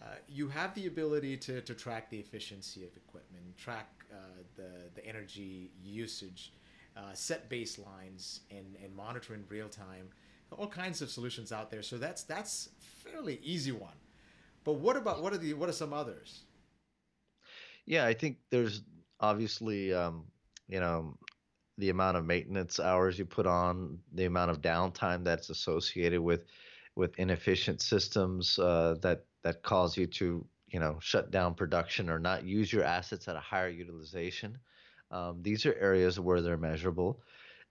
uh, 0.00 0.06
you 0.28 0.48
have 0.48 0.74
the 0.74 0.86
ability 0.86 1.36
to, 1.36 1.60
to 1.62 1.74
track 1.74 2.10
the 2.10 2.18
efficiency 2.18 2.84
of 2.84 2.90
equipment, 2.96 3.56
track 3.56 3.88
uh, 4.12 4.16
the, 4.56 4.70
the 4.94 5.06
energy 5.06 5.70
usage, 5.82 6.52
uh, 6.96 7.12
set 7.12 7.48
baselines, 7.48 8.40
and, 8.50 8.76
and 8.82 8.94
monitor 8.94 9.34
in 9.34 9.44
real 9.48 9.68
time. 9.68 10.08
All 10.50 10.68
kinds 10.68 11.02
of 11.02 11.10
solutions 11.10 11.50
out 11.50 11.70
there. 11.70 11.82
So 11.82 11.98
that's 11.98 12.22
that's 12.22 12.68
fairly 12.78 13.40
easy 13.42 13.72
one. 13.72 13.96
But 14.62 14.74
what 14.74 14.96
about 14.96 15.20
what 15.20 15.32
are 15.32 15.38
the 15.38 15.54
what 15.54 15.68
are 15.68 15.72
some 15.72 15.92
others? 15.92 16.44
Yeah, 17.84 18.06
I 18.06 18.14
think 18.14 18.38
there's 18.50 18.82
obviously 19.18 19.92
um, 19.92 20.26
you 20.68 20.78
know 20.78 21.18
the 21.78 21.90
amount 21.90 22.16
of 22.16 22.24
maintenance 22.24 22.78
hours 22.78 23.18
you 23.18 23.26
put 23.26 23.46
on, 23.46 23.98
the 24.14 24.24
amount 24.24 24.50
of 24.52 24.62
downtime 24.62 25.24
that's 25.24 25.50
associated 25.50 26.20
with 26.20 26.44
with 26.96 27.18
inefficient 27.18 27.80
systems 27.80 28.58
uh, 28.58 28.96
that 29.02 29.24
that 29.42 29.62
cause 29.62 29.96
you 29.96 30.06
to 30.06 30.44
you 30.68 30.80
know 30.80 30.98
shut 31.00 31.30
down 31.30 31.54
production 31.54 32.10
or 32.10 32.18
not 32.18 32.44
use 32.44 32.72
your 32.72 32.82
assets 32.82 33.28
at 33.28 33.36
a 33.36 33.40
higher 33.40 33.68
utilization. 33.68 34.58
Um, 35.12 35.38
these 35.42 35.64
are 35.66 35.74
areas 35.74 36.18
where 36.18 36.40
they're 36.40 36.56
measurable. 36.56 37.20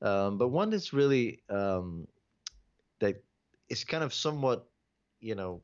Um, 0.01 0.38
but 0.38 0.50
one 0.50 0.70
that's 0.70 0.94
really 0.94 1.41
um, 1.50 2.08
that 3.00 3.22
is 3.67 3.84
kind 3.84 4.03
of 4.03 4.13
somewhat 4.13 4.67
you 5.20 5.36
know 5.36 5.62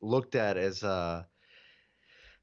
looked 0.00 0.34
at 0.34 0.56
as 0.56 0.82
a 0.82 1.26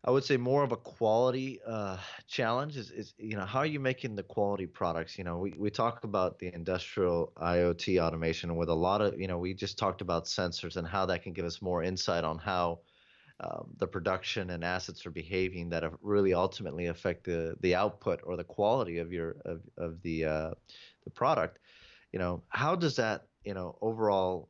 I 0.08 0.12
would 0.12 0.24
say 0.24 0.38
more 0.38 0.64
of 0.64 0.72
a 0.72 0.78
quality 0.78 1.60
uh, 1.66 1.98
challenge 2.28 2.78
is, 2.78 2.92
is, 2.92 3.16
you 3.18 3.36
know, 3.36 3.46
how 3.46 3.60
are 3.60 3.66
you 3.66 3.80
making 3.80 4.16
the 4.16 4.22
quality 4.22 4.68
products? 4.68 5.18
You 5.18 5.24
know, 5.24 5.40
we, 5.40 5.56
we 5.58 5.72
talk 5.72 6.04
about 6.04 6.38
the 6.38 6.54
industrial 6.54 7.34
IoT 7.38 8.00
automation 8.00 8.56
with 8.56 8.70
a 8.70 8.74
lot 8.74 9.02
of, 9.02 9.20
you 9.20 9.28
know, 9.28 9.40
we 9.40 9.56
just 9.56 9.80
talked 9.80 10.02
about 10.02 10.26
sensors 10.26 10.78
and 10.78 10.88
how 10.88 11.08
that 11.08 11.24
can 11.24 11.34
give 11.34 11.44
us 11.44 11.60
more 11.60 11.82
insight 11.82 12.24
on 12.24 12.38
how 12.38 12.82
um, 13.40 13.68
the 13.80 13.88
production 13.88 14.52
and 14.52 14.64
assets 14.64 15.08
are 15.08 15.12
behaving 15.12 15.70
that 15.70 15.84
really 16.02 16.34
ultimately 16.34 16.86
affect 16.86 17.26
the 17.26 17.56
the 17.60 17.76
output 17.76 18.22
or 18.24 18.38
the 18.38 18.46
quality 18.46 19.00
of 19.00 19.12
your 19.12 19.36
of, 19.44 19.60
of 19.78 20.02
the 20.04 20.24
uh, 20.24 20.52
the 21.04 21.10
product 21.10 21.60
you 22.14 22.20
know 22.20 22.44
how 22.48 22.76
does 22.76 22.96
that 22.96 23.24
you 23.44 23.54
know 23.54 23.78
overall 23.82 24.48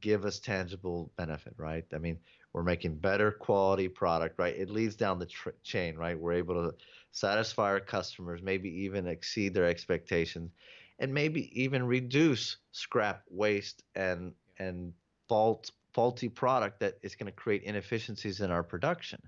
give 0.00 0.24
us 0.24 0.40
tangible 0.40 1.12
benefit 1.16 1.54
right 1.58 1.84
i 1.94 1.98
mean 1.98 2.18
we're 2.52 2.62
making 2.62 2.96
better 2.96 3.30
quality 3.30 3.88
product 3.88 4.38
right? 4.38 4.56
It 4.56 4.70
leads 4.70 4.96
down 4.96 5.18
the 5.18 5.26
tr- 5.26 5.50
chain 5.62 5.96
right? 5.96 6.18
We're 6.18 6.32
able 6.32 6.54
to 6.54 6.74
satisfy 7.12 7.64
our 7.64 7.80
customers 7.80 8.42
maybe 8.42 8.68
even 8.84 9.06
exceed 9.06 9.54
their 9.54 9.66
expectations 9.66 10.50
and 10.98 11.12
maybe 11.12 11.50
even 11.60 11.84
reduce 11.84 12.56
scrap 12.72 13.22
waste 13.30 13.82
and 13.94 14.32
and 14.58 14.92
fault 15.28 15.70
faulty 15.94 16.28
product 16.28 16.80
that 16.80 16.98
is 17.02 17.14
going 17.14 17.26
to 17.26 17.32
create 17.32 17.62
inefficiencies 17.62 18.40
in 18.40 18.50
our 18.50 18.62
production. 18.62 19.20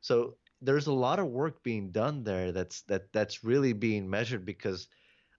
So 0.00 0.36
there's 0.60 0.86
a 0.86 0.92
lot 0.92 1.18
of 1.18 1.26
work 1.26 1.62
being 1.62 1.90
done 1.90 2.24
there 2.24 2.52
that's 2.52 2.82
that 2.82 3.12
that's 3.12 3.44
really 3.44 3.72
being 3.72 4.08
measured 4.08 4.44
because 4.44 4.88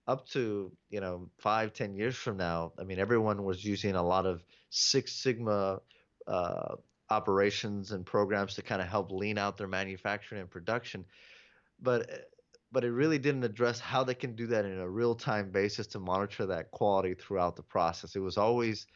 up 0.06 0.26
to 0.28 0.72
you 0.88 1.00
know 1.00 1.28
five 1.38 1.72
ten 1.72 1.94
years 1.94 2.16
from 2.16 2.36
now 2.36 2.72
i 2.78 2.84
mean 2.84 2.98
everyone 2.98 3.44
was 3.44 3.62
using 3.64 3.94
a 3.94 4.02
lot 4.02 4.24
of 4.24 4.42
six 4.70 5.12
sigma 5.12 5.78
uh, 6.26 6.74
operations 7.10 7.92
and 7.92 8.06
programs 8.06 8.54
to 8.54 8.62
kind 8.62 8.80
of 8.80 8.88
help 8.88 9.10
lean 9.10 9.38
out 9.38 9.56
their 9.56 9.68
manufacturing 9.68 10.40
and 10.40 10.50
production. 10.50 11.04
But 11.80 12.28
but 12.72 12.84
it 12.84 12.92
really 12.92 13.18
didn't 13.18 13.42
address 13.42 13.80
how 13.80 14.04
they 14.04 14.14
can 14.14 14.36
do 14.36 14.46
that 14.46 14.64
in 14.64 14.78
a 14.78 14.88
real 14.88 15.14
time 15.14 15.50
basis 15.50 15.88
to 15.88 15.98
monitor 15.98 16.46
that 16.46 16.70
quality 16.70 17.14
throughout 17.14 17.56
the 17.56 17.62
process. 17.62 18.14
It 18.14 18.20
was 18.20 18.38
always 18.38 18.86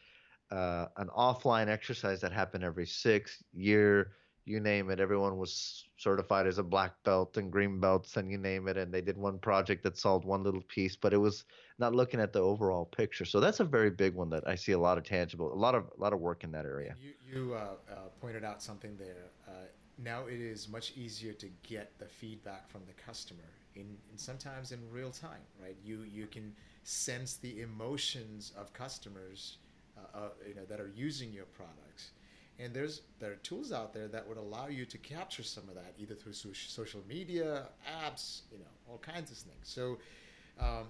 uh, 0.51 0.85
an 0.97 1.09
offline 1.09 1.67
exercise 1.67 2.21
that 2.21 2.31
happened 2.31 2.63
every 2.63 2.85
six 2.85 3.43
year 3.53 4.11
you 4.45 4.59
name 4.59 4.89
it 4.89 4.99
everyone 4.99 5.37
was 5.37 5.85
certified 5.97 6.47
as 6.47 6.59
a 6.59 6.63
black 6.63 6.91
belt 7.03 7.37
and 7.37 7.51
green 7.51 7.79
belts 7.79 8.15
and 8.17 8.31
you 8.31 8.37
name 8.37 8.67
it 8.67 8.77
and 8.77 8.93
they 8.93 9.01
did 9.01 9.17
one 9.17 9.39
project 9.39 9.83
that 9.83 9.97
solved 9.97 10.25
one 10.25 10.43
little 10.43 10.61
piece 10.61 10.95
but 10.95 11.13
it 11.13 11.17
was 11.17 11.45
not 11.79 11.95
looking 11.95 12.19
at 12.19 12.31
the 12.31 12.39
overall 12.39 12.85
picture. 12.85 13.25
So 13.25 13.39
that's 13.39 13.59
a 13.59 13.65
very 13.65 13.89
big 13.89 14.13
one 14.15 14.29
that 14.29 14.47
i 14.47 14.55
see 14.55 14.71
a 14.71 14.79
lot 14.79 14.97
of 14.97 15.03
tangible 15.03 15.51
a 15.51 15.55
lot 15.55 15.75
of 15.75 15.85
a 15.97 16.01
lot 16.01 16.13
of 16.13 16.19
work 16.19 16.43
in 16.43 16.51
that 16.51 16.65
area. 16.65 16.95
You, 17.01 17.13
you 17.27 17.53
uh, 17.53 17.75
uh, 17.91 17.95
pointed 18.21 18.43
out 18.43 18.61
something 18.61 18.95
there. 18.97 19.31
Uh, 19.47 19.51
now 19.97 20.25
it 20.27 20.39
is 20.39 20.69
much 20.69 20.93
easier 20.95 21.33
to 21.33 21.47
get 21.63 21.97
the 21.99 22.05
feedback 22.05 22.67
from 22.69 22.81
the 22.85 22.93
customer 22.93 23.51
in, 23.75 23.97
in 24.11 24.17
sometimes 24.17 24.71
in 24.71 24.79
real 24.91 25.11
time 25.11 25.45
right? 25.61 25.75
You 25.83 26.03
you 26.03 26.27
can 26.27 26.53
sense 26.83 27.37
the 27.37 27.61
emotions 27.61 28.53
of 28.57 28.73
customers 28.73 29.57
uh, 29.97 30.17
uh, 30.17 30.29
you 30.47 30.55
know 30.55 30.65
that 30.65 30.79
are 30.79 30.91
using 30.95 31.31
your 31.33 31.45
products 31.45 32.11
and 32.59 32.73
there's 32.73 33.01
there 33.19 33.31
are 33.31 33.37
tools 33.37 33.71
out 33.71 33.93
there 33.93 34.07
that 34.07 34.27
would 34.27 34.37
allow 34.37 34.67
you 34.67 34.85
to 34.85 34.97
capture 34.97 35.43
some 35.43 35.67
of 35.69 35.75
that 35.75 35.93
either 35.97 36.15
through 36.15 36.33
social 36.33 37.01
media 37.07 37.67
apps 38.03 38.41
you 38.51 38.57
know 38.57 38.65
all 38.89 38.97
kinds 38.97 39.31
of 39.31 39.37
things. 39.37 39.63
So 39.63 39.97
um, 40.59 40.85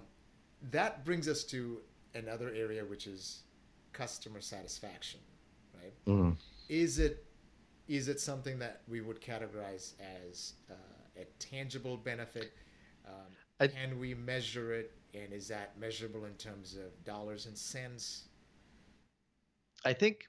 that 0.70 1.04
brings 1.04 1.28
us 1.28 1.44
to 1.44 1.78
another 2.14 2.52
area 2.54 2.84
which 2.84 3.06
is 3.06 3.42
customer 3.92 4.40
satisfaction 4.40 5.20
right? 5.74 5.92
Mm. 6.06 6.36
is 6.68 6.98
it 6.98 7.24
is 7.88 8.08
it 8.08 8.20
something 8.20 8.58
that 8.58 8.80
we 8.88 9.00
would 9.00 9.20
categorize 9.20 9.92
as 10.28 10.54
uh, 10.70 10.74
a 11.20 11.24
tangible 11.38 11.96
benefit? 11.96 12.52
Um, 13.06 13.26
I, 13.60 13.68
can 13.68 13.98
we 13.98 14.14
measure 14.14 14.72
it? 14.72 14.92
And 15.14 15.32
is 15.32 15.48
that 15.48 15.78
measurable 15.78 16.24
in 16.24 16.34
terms 16.34 16.74
of 16.74 17.04
dollars 17.04 17.46
and 17.46 17.56
cents? 17.56 18.24
I 19.84 19.92
think 19.92 20.26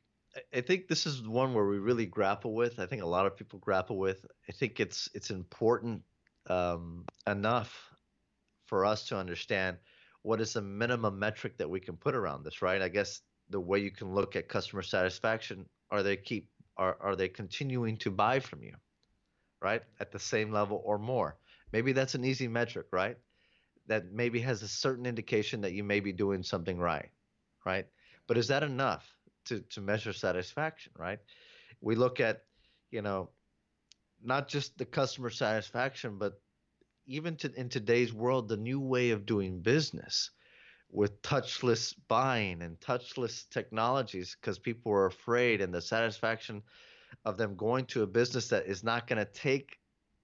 I 0.53 0.61
think 0.61 0.87
this 0.87 1.05
is 1.05 1.21
one 1.21 1.53
where 1.53 1.65
we 1.65 1.79
really 1.79 2.05
grapple 2.05 2.53
with. 2.53 2.79
I 2.79 2.85
think 2.85 3.01
a 3.01 3.07
lot 3.07 3.25
of 3.25 3.35
people 3.35 3.59
grapple 3.59 3.97
with. 3.97 4.25
I 4.47 4.51
think 4.51 4.79
it's 4.79 5.09
it's 5.13 5.31
important 5.31 6.03
um, 6.49 7.05
enough 7.25 7.91
for 8.65 8.85
us 8.85 9.05
to 9.07 9.17
understand 9.17 9.77
what 10.23 10.41
is 10.41 10.53
the 10.53 10.61
minimum 10.61 11.17
metric 11.17 11.57
that 11.57 11.69
we 11.69 11.79
can 11.79 11.95
put 11.95 12.15
around 12.15 12.43
this, 12.43 12.61
right? 12.61 12.81
I 12.81 12.89
guess 12.89 13.21
the 13.49 13.59
way 13.59 13.79
you 13.79 13.91
can 13.91 14.13
look 14.13 14.35
at 14.35 14.49
customer 14.49 14.81
satisfaction 14.81 15.65
are 15.89 16.03
they 16.03 16.17
keep 16.17 16.49
are 16.75 16.97
are 16.99 17.15
they 17.15 17.29
continuing 17.29 17.97
to 17.97 18.11
buy 18.11 18.39
from 18.39 18.61
you, 18.63 18.75
right? 19.61 19.83
At 19.99 20.11
the 20.11 20.19
same 20.19 20.51
level 20.51 20.81
or 20.85 20.97
more. 20.97 21.37
Maybe 21.71 21.93
that's 21.93 22.15
an 22.15 22.25
easy 22.25 22.47
metric, 22.47 22.87
right? 22.91 23.17
That 23.87 24.11
maybe 24.11 24.41
has 24.41 24.61
a 24.61 24.67
certain 24.67 25.05
indication 25.05 25.61
that 25.61 25.73
you 25.73 25.83
may 25.83 25.99
be 25.99 26.11
doing 26.11 26.43
something 26.43 26.77
right, 26.77 27.09
right? 27.65 27.87
But 28.27 28.37
is 28.37 28.49
that 28.49 28.63
enough? 28.63 29.16
To, 29.47 29.61
to 29.61 29.81
measure 29.81 30.13
satisfaction, 30.13 30.91
right? 30.97 31.19
We 31.81 31.95
look 31.95 32.19
at, 32.19 32.43
you 32.91 33.01
know, 33.01 33.29
not 34.23 34.47
just 34.47 34.77
the 34.77 34.85
customer 34.85 35.29
satisfaction, 35.29 36.17
but 36.17 36.41
even 37.05 37.35
to, 37.37 37.53
in 37.55 37.69
today's 37.69 38.13
world, 38.13 38.47
the 38.47 38.57
new 38.57 38.79
way 38.79 39.11
of 39.11 39.25
doing 39.25 39.61
business 39.61 40.31
with 40.89 41.21
touchless 41.21 41.93
buying 42.07 42.61
and 42.61 42.79
touchless 42.79 43.49
technologies 43.49 44.37
because 44.39 44.57
people 44.57 44.91
are 44.91 45.05
afraid 45.05 45.61
and 45.61 45.73
the 45.73 45.81
satisfaction 45.81 46.63
of 47.25 47.37
them 47.37 47.55
going 47.55 47.85
to 47.85 48.03
a 48.03 48.07
business 48.07 48.47
that 48.47 48.65
is 48.65 48.83
not 48.83 49.07
going 49.07 49.17
to 49.17 49.31
take 49.33 49.77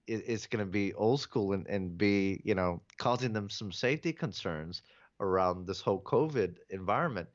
is 0.05 0.47
going 0.47 0.65
to 0.65 0.69
be 0.69 0.93
old 0.95 1.19
school 1.21 1.53
and, 1.53 1.65
and 1.67 1.97
be 1.97 2.41
you 2.43 2.55
know 2.55 2.81
causing 2.97 3.31
them 3.31 3.49
some 3.49 3.71
safety 3.71 4.11
concerns 4.11 4.81
around 5.21 5.65
this 5.65 5.79
whole 5.79 6.01
covid 6.01 6.55
environment 6.69 7.27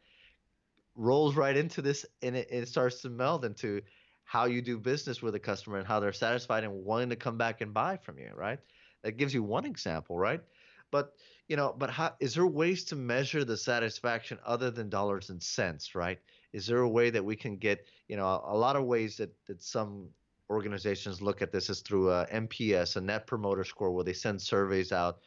rolls 0.98 1.36
right 1.36 1.56
into 1.56 1.80
this 1.80 2.04
and 2.22 2.36
it, 2.36 2.48
it 2.50 2.68
starts 2.68 3.00
to 3.02 3.08
meld 3.08 3.44
into 3.44 3.80
how 4.24 4.44
you 4.44 4.60
do 4.60 4.78
business 4.78 5.22
with 5.22 5.34
a 5.34 5.38
customer 5.38 5.78
and 5.78 5.86
how 5.86 6.00
they're 6.00 6.12
satisfied 6.12 6.64
and 6.64 6.84
wanting 6.84 7.08
to 7.08 7.16
come 7.16 7.38
back 7.38 7.62
and 7.62 7.72
buy 7.72 7.96
from 7.96 8.18
you, 8.18 8.30
right? 8.34 8.58
That 9.02 9.12
gives 9.12 9.32
you 9.32 9.42
one 9.42 9.64
example, 9.64 10.18
right? 10.18 10.42
But 10.90 11.14
you 11.46 11.56
know, 11.56 11.74
but 11.78 11.88
how 11.88 12.14
is 12.20 12.34
there 12.34 12.46
ways 12.46 12.84
to 12.86 12.96
measure 12.96 13.44
the 13.44 13.56
satisfaction 13.56 14.38
other 14.44 14.70
than 14.70 14.90
dollars 14.90 15.30
and 15.30 15.42
cents, 15.42 15.94
right? 15.94 16.18
Is 16.52 16.66
there 16.66 16.80
a 16.80 16.88
way 16.88 17.10
that 17.10 17.24
we 17.24 17.36
can 17.36 17.56
get, 17.56 17.86
you 18.08 18.16
know, 18.16 18.26
a, 18.26 18.54
a 18.54 18.56
lot 18.56 18.76
of 18.76 18.84
ways 18.84 19.16
that 19.16 19.32
that 19.46 19.62
some 19.62 20.08
organizations 20.50 21.22
look 21.22 21.40
at 21.40 21.52
this 21.52 21.70
is 21.70 21.80
through 21.80 22.10
a 22.10 22.26
NPS, 22.26 22.96
a 22.96 23.00
Net 23.00 23.26
Promoter 23.26 23.64
Score, 23.64 23.92
where 23.92 24.04
they 24.04 24.12
send 24.12 24.42
surveys 24.42 24.92
out 24.92 25.20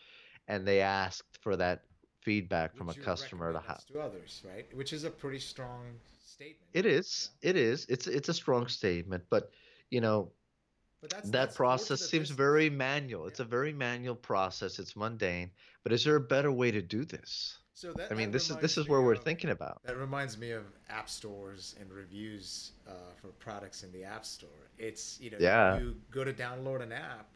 and 0.48 0.68
they 0.68 0.82
ask 0.82 1.25
for 1.40 1.56
that 1.56 1.84
feedback 2.22 2.75
from 2.75 2.90
a 2.90 2.94
customer 2.94 3.54
to 3.54 3.60
have 3.60 3.86
to 3.88 4.00
others, 4.00 4.44
right? 4.48 4.66
Which 4.75 4.94
is 4.94 5.04
a 5.04 5.10
pretty 5.10 5.40
strong 5.40 5.86
statement. 6.25 6.70
It 6.74 6.86
is. 6.86 7.32
Yeah. 7.42 7.51
It 7.51 7.58
is. 7.58 7.86
It's 7.90 8.08
it's 8.08 8.30
a 8.30 8.34
strong 8.34 8.68
statement, 8.68 9.24
but 9.30 9.51
you 9.90 10.01
know, 10.01 10.32
that's, 11.01 11.13
that 11.13 11.32
that's 11.32 11.56
process 11.56 12.00
seems 12.00 12.30
business. 12.30 12.38
very 12.38 12.70
manual. 12.70 13.24
Yeah. 13.24 13.30
It's 13.30 13.40
a 13.40 13.46
very 13.46 13.74
manual 13.74 14.16
process. 14.16 14.80
It's 14.80 14.96
mundane. 14.96 15.51
But 15.84 15.94
is 15.94 16.04
there 16.04 16.16
a 16.16 16.22
better 16.22 16.51
way 16.51 16.72
to 16.72 16.82
do 16.82 17.06
this? 17.06 17.58
So 17.74 17.94
that, 17.94 18.12
I 18.12 18.16
mean, 18.16 18.30
this 18.30 18.51
is 18.51 18.58
this 18.58 18.78
is 18.78 18.88
where 18.88 19.00
of, 19.00 19.06
we're 19.06 19.16
thinking 19.16 19.50
about. 19.50 19.82
That 19.84 19.98
reminds 19.98 20.38
me 20.38 20.51
of 20.51 20.66
app 20.90 21.10
stores 21.10 21.75
and 21.80 21.92
reviews 21.92 22.74
uh, 22.88 22.92
for 23.20 23.30
products 23.40 23.82
in 23.82 23.92
the 23.92 24.04
app 24.04 24.25
store. 24.25 24.70
It's 24.78 25.20
you 25.20 25.32
know, 25.32 25.38
yeah. 25.40 25.80
you 25.80 25.96
go 26.12 26.24
to 26.24 26.34
download 26.34 26.82
an 26.84 26.92
app 26.92 27.28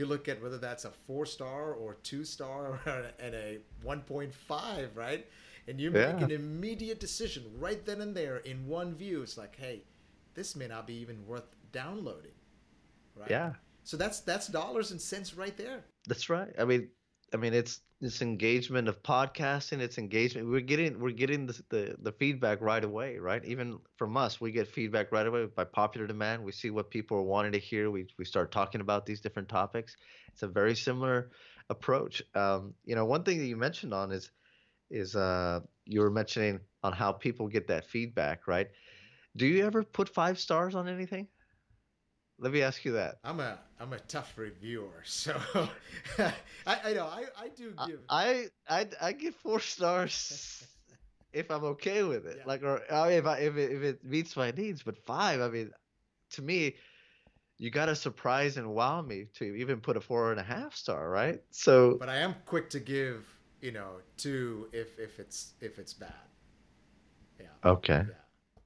you 0.00 0.06
look 0.06 0.28
at 0.28 0.42
whether 0.42 0.58
that's 0.58 0.84
a 0.84 0.90
four 0.90 1.24
star 1.26 1.72
or 1.72 1.94
two 2.02 2.24
star 2.24 2.80
and 3.20 3.34
a 3.34 3.58
1.5 3.84 4.88
right? 4.96 5.26
And 5.68 5.80
you 5.80 5.92
yeah. 5.92 6.12
make 6.12 6.22
an 6.22 6.30
immediate 6.32 6.98
decision 6.98 7.44
right 7.58 7.84
then 7.86 8.00
and 8.00 8.16
there 8.16 8.38
in 8.38 8.66
one 8.66 8.94
view. 8.94 9.22
It's 9.22 9.38
like 9.38 9.56
hey 9.56 9.82
this 10.34 10.56
may 10.56 10.66
not 10.66 10.86
be 10.86 10.94
even 10.94 11.24
worth 11.26 11.54
downloading 11.70 12.32
right? 13.14 13.30
Yeah. 13.30 13.52
So 13.84 13.96
that's 13.96 14.20
that's 14.20 14.48
dollars 14.48 14.90
and 14.90 15.00
cents 15.00 15.34
right 15.34 15.56
there. 15.56 15.84
That's 16.08 16.28
right. 16.28 16.52
I 16.58 16.64
mean 16.64 16.88
i 17.32 17.36
mean 17.36 17.54
it's 17.54 17.80
this 18.00 18.22
engagement 18.22 18.88
of 18.88 19.02
podcasting 19.02 19.80
it's 19.80 19.98
engagement 19.98 20.48
we're 20.48 20.60
getting 20.60 20.98
we're 20.98 21.10
getting 21.10 21.46
the, 21.46 21.62
the, 21.68 21.96
the 22.00 22.12
feedback 22.12 22.60
right 22.62 22.84
away 22.84 23.18
right? 23.18 23.44
Even 23.44 23.78
from 23.96 24.16
us 24.16 24.40
we 24.40 24.50
get 24.50 24.66
feedback 24.66 25.12
right 25.12 25.26
away 25.26 25.46
by 25.46 25.64
popular 25.64 26.06
demand. 26.06 26.42
We 26.42 26.52
see 26.52 26.70
what 26.70 26.90
people 26.90 27.18
are 27.18 27.22
wanting 27.22 27.52
to 27.52 27.58
hear. 27.58 27.90
We, 27.90 28.06
we 28.18 28.24
start 28.24 28.52
talking 28.52 28.80
about 28.80 29.04
these 29.04 29.20
different 29.20 29.48
topics. 29.48 29.96
It's 30.32 30.42
a 30.42 30.48
very 30.48 30.74
similar 30.74 31.30
approach. 31.68 32.22
Um, 32.34 32.74
you 32.84 32.94
know 32.94 33.04
one 33.04 33.22
thing 33.22 33.38
that 33.38 33.46
you 33.46 33.56
mentioned 33.56 33.92
on 33.92 34.12
is 34.12 34.30
is 34.90 35.14
uh, 35.14 35.60
you 35.84 36.00
were 36.00 36.10
mentioning 36.10 36.60
on 36.82 36.92
how 36.92 37.12
people 37.12 37.48
get 37.48 37.68
that 37.68 37.84
feedback 37.84 38.46
right? 38.48 38.68
Do 39.36 39.46
you 39.46 39.64
ever 39.66 39.82
put 39.82 40.08
five 40.08 40.38
stars 40.38 40.74
on 40.74 40.88
anything 40.88 41.28
let 42.40 42.52
me 42.52 42.62
ask 42.62 42.84
you 42.84 42.92
that. 42.92 43.18
I'm 43.22 43.38
a 43.38 43.58
I'm 43.78 43.92
a 43.92 43.98
tough 44.00 44.32
reviewer, 44.36 45.02
so 45.04 45.38
I, 46.18 46.32
I 46.66 46.92
know 46.94 47.04
I, 47.06 47.24
I 47.38 47.48
do 47.48 47.72
give 47.86 48.00
I 48.08 48.46
I 48.68 48.88
I 49.00 49.12
give 49.12 49.34
four 49.36 49.60
stars 49.60 50.66
if 51.32 51.50
I'm 51.50 51.64
okay 51.64 52.02
with 52.02 52.26
it. 52.26 52.38
Yeah. 52.38 52.44
Like 52.46 52.62
or 52.62 52.82
if 52.88 53.26
I 53.26 53.38
if 53.38 53.56
it, 53.56 53.72
if 53.72 53.82
it 53.82 54.04
meets 54.04 54.36
my 54.36 54.50
needs, 54.50 54.82
but 54.82 54.96
five, 54.98 55.40
I 55.40 55.48
mean, 55.48 55.70
to 56.30 56.42
me, 56.42 56.76
you 57.58 57.70
got 57.70 57.86
to 57.86 57.94
surprise 57.94 58.56
and 58.56 58.68
wow 58.68 59.02
me 59.02 59.26
to 59.34 59.44
even 59.44 59.80
put 59.80 59.98
a 59.98 60.00
four 60.00 60.30
and 60.30 60.40
a 60.40 60.44
half 60.44 60.74
star, 60.74 61.10
right? 61.10 61.42
So. 61.50 61.96
But 62.00 62.08
I 62.08 62.16
am 62.16 62.34
quick 62.46 62.70
to 62.70 62.80
give 62.80 63.26
you 63.60 63.72
know 63.72 63.96
two 64.16 64.68
if 64.72 64.98
if 64.98 65.18
it's 65.20 65.52
if 65.60 65.78
it's 65.78 65.92
bad. 65.92 66.14
Yeah. 67.38 67.46
Okay. 67.64 68.04
Yeah. 68.08 68.14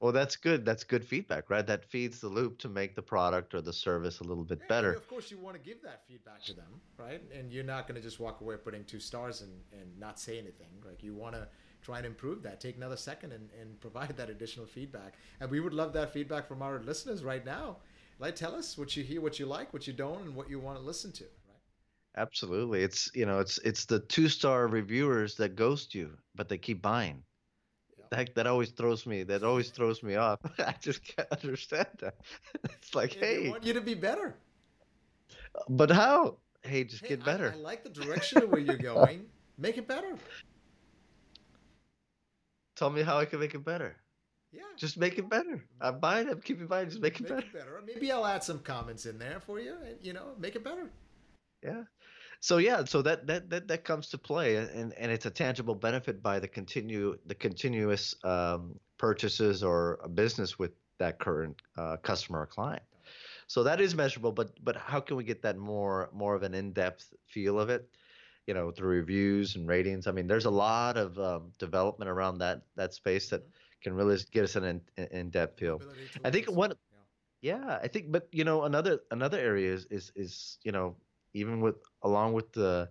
Well, 0.05 0.13
that's 0.13 0.35
good. 0.35 0.65
That's 0.65 0.83
good 0.83 1.03
feedback, 1.03 1.49
right? 1.49 1.65
That 1.65 1.83
feeds 1.83 2.19
the 2.19 2.27
loop 2.27 2.59
to 2.59 2.69
make 2.69 2.93
the 2.93 3.01
product 3.01 3.55
or 3.55 3.61
the 3.61 3.73
service 3.73 4.19
a 4.19 4.23
little 4.23 4.43
bit 4.43 4.59
Yeah, 4.61 4.67
better. 4.67 4.93
of 4.93 5.07
course, 5.07 5.31
you 5.31 5.39
want 5.39 5.55
to 5.55 5.59
give 5.59 5.81
that 5.81 6.03
feedback 6.07 6.43
to 6.43 6.53
them, 6.53 6.79
right? 6.95 7.23
And 7.33 7.51
you're 7.51 7.63
not 7.63 7.87
going 7.87 7.95
to 7.95 8.01
just 8.03 8.19
walk 8.19 8.39
away 8.41 8.55
putting 8.57 8.83
two 8.83 8.99
stars 8.99 9.41
and, 9.41 9.51
and 9.73 9.99
not 9.99 10.19
say 10.19 10.37
anything. 10.37 10.67
Like 10.85 11.01
you 11.01 11.15
want 11.15 11.33
to 11.33 11.47
try 11.81 11.97
and 11.97 12.05
improve 12.05 12.43
that. 12.43 12.61
Take 12.61 12.77
another 12.77 12.97
second 12.97 13.31
and, 13.31 13.49
and 13.59 13.81
provide 13.81 14.15
that 14.15 14.29
additional 14.29 14.67
feedback. 14.67 15.15
And 15.39 15.49
we 15.49 15.59
would 15.59 15.73
love 15.73 15.91
that 15.93 16.13
feedback 16.13 16.47
from 16.47 16.61
our 16.61 16.79
listeners 16.83 17.23
right 17.23 17.43
now. 17.43 17.77
Like, 18.19 18.35
tell 18.35 18.53
us 18.53 18.77
what 18.77 18.95
you 18.95 19.03
hear, 19.03 19.21
what 19.21 19.39
you 19.39 19.47
like, 19.47 19.73
what 19.73 19.87
you 19.87 19.93
don't, 19.93 20.21
and 20.21 20.35
what 20.35 20.51
you 20.51 20.59
want 20.59 20.77
to 20.77 20.83
listen 20.85 21.13
to. 21.13 21.23
Right? 21.23 22.21
Absolutely. 22.21 22.83
It's, 22.83 23.09
you 23.15 23.25
know, 23.25 23.39
it's 23.39 23.57
it's 23.57 23.85
the 23.85 24.01
two-star 24.01 24.67
reviewers 24.67 25.33
that 25.37 25.55
ghost 25.55 25.95
you, 25.95 26.15
but 26.35 26.47
they 26.47 26.59
keep 26.59 26.83
buying. 26.83 27.23
Yeah. 28.15 28.19
Heck, 28.23 28.35
that 28.35 28.47
always 28.47 28.71
throws 28.71 29.05
me. 29.05 29.23
That 29.23 29.43
always 29.43 29.69
throws 29.69 30.01
me 30.03 30.15
off. 30.15 30.39
I 30.59 30.75
just 30.79 31.03
can't 31.03 31.27
understand 31.31 31.87
that. 31.99 32.15
It's 32.63 32.95
like, 32.95 33.13
hey, 33.13 33.43
they 33.43 33.49
want 33.49 33.63
you 33.63 33.73
to 33.73 33.81
be 33.81 33.93
better. 33.95 34.35
but 35.69 35.91
how? 35.91 36.37
Hey, 36.63 36.83
just 36.83 37.01
Hey, 37.03 37.09
get 37.09 37.25
better. 37.25 37.53
I, 37.53 37.57
like 37.57 37.83
the 37.83 37.89
direction 37.89 38.43
of 38.43 38.49
where 38.49 38.61
you're 38.61 38.77
going. 38.93 39.25
Make 39.57 39.77
it 39.77 39.87
better. 39.87 40.15
Tell 42.75 42.89
me 42.89 43.03
how 43.03 43.17
I 43.19 43.25
can 43.25 43.39
make 43.39 43.55
it 43.55 43.63
better. 43.63 43.95
Yeah. 44.51 44.61
Just 44.77 44.97
make 44.97 45.17
it 45.17 45.29
better. 45.29 45.63
I'm 45.81 45.99
buying 45.99 46.27
it. 46.27 46.31
I'm 46.31 46.41
keeping 46.41 46.67
buying. 46.67 46.89
Just 46.89 47.01
make 47.01 47.19
it 47.19 47.23
make 47.23 47.29
better. 47.29 47.47
it 47.47 47.53
better. 47.53 47.81
Maybe 47.85 48.11
I'll 48.11 48.25
add 48.25 48.43
some 48.43 48.59
comments 48.59 49.05
in 49.05 49.17
there 49.17 49.39
for 49.39 49.59
you. 49.59 49.75
And, 49.85 49.97
you 50.01 50.13
know, 50.13 50.33
make 50.39 50.55
it 50.55 50.63
better. 50.63 50.89
Yeah. 51.63 51.83
So 52.39 52.57
yeah, 52.57 52.83
so 52.85 53.01
that 53.01 53.27
that 53.27 53.49
that 53.49 53.67
that 53.67 53.83
comes 53.83 54.09
to 54.09 54.17
play, 54.17 54.57
and 54.57 54.93
and 54.93 55.11
it's 55.11 55.25
a 55.25 55.31
tangible 55.31 55.75
benefit 55.75 56.21
by 56.21 56.39
the 56.39 56.47
continue 56.47 57.17
the 57.25 57.35
continuous 57.35 58.15
um, 58.23 58.79
purchases 58.97 59.63
or 59.63 59.99
a 60.03 60.09
business 60.09 60.59
with 60.59 60.71
that 60.99 61.19
current 61.19 61.61
uh, 61.77 61.97
customer 61.97 62.41
or 62.41 62.47
client. 62.47 62.83
So 63.47 63.63
that 63.63 63.81
is 63.81 63.95
measurable, 63.95 64.31
but 64.31 64.63
but 64.63 64.75
how 64.75 64.99
can 64.99 65.17
we 65.17 65.23
get 65.23 65.41
that 65.43 65.57
more 65.57 66.09
more 66.13 66.35
of 66.35 66.43
an 66.43 66.53
in-depth 66.53 67.13
feel 67.27 67.59
of 67.59 67.69
it? 67.69 67.97
You 68.47 68.53
know, 68.53 68.71
through 68.71 68.89
reviews 68.89 69.55
and 69.55 69.67
ratings. 69.67 70.07
I 70.07 70.11
mean, 70.11 70.27
there's 70.27 70.45
a 70.45 70.51
lot 70.51 70.97
of 70.97 71.17
um, 71.19 71.51
development 71.57 72.09
around 72.09 72.39
that 72.39 72.61
that 72.75 72.93
space 72.93 73.29
that 73.29 73.41
can 73.81 73.93
really 73.93 74.17
get 74.31 74.43
us 74.43 74.55
an 74.55 74.81
in, 74.97 75.05
in-depth 75.11 75.59
feel. 75.59 75.81
I 76.23 76.31
think 76.31 76.49
one 76.51 76.73
Yeah. 77.41 77.57
yeah, 77.57 77.79
I 77.81 77.87
think, 77.87 78.11
but 78.11 78.27
you 78.31 78.43
know, 78.43 78.63
another 78.63 79.01
another 79.11 79.39
area 79.39 79.73
is 79.73 79.85
is 79.85 80.11
is 80.15 80.57
you 80.63 80.71
know, 80.71 80.95
even 81.35 81.61
with 81.61 81.75
along 82.01 82.33
with 82.33 82.51
the, 82.53 82.89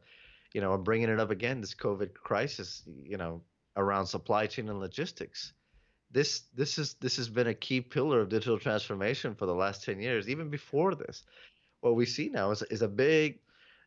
you 0.52 0.60
know, 0.60 0.72
I'm 0.72 0.84
bringing 0.84 1.08
it 1.08 1.18
up 1.18 1.30
again, 1.30 1.60
this 1.60 1.74
COVID 1.74 2.14
crisis, 2.14 2.82
you 3.02 3.16
know, 3.16 3.42
around 3.76 4.06
supply 4.06 4.46
chain 4.46 4.68
and 4.68 4.78
logistics. 4.78 5.52
This 6.10 6.42
this 6.54 6.78
is 6.78 6.94
this 7.00 7.16
has 7.16 7.28
been 7.28 7.48
a 7.48 7.54
key 7.54 7.80
pillar 7.80 8.20
of 8.20 8.28
digital 8.28 8.58
transformation 8.58 9.34
for 9.34 9.46
the 9.46 9.54
last 9.54 9.82
ten 9.82 10.00
years. 10.00 10.28
Even 10.28 10.48
before 10.48 10.94
this, 10.94 11.24
what 11.80 11.96
we 11.96 12.06
see 12.06 12.28
now 12.28 12.52
is 12.52 12.62
is 12.70 12.82
a 12.82 12.88
big, 12.88 13.40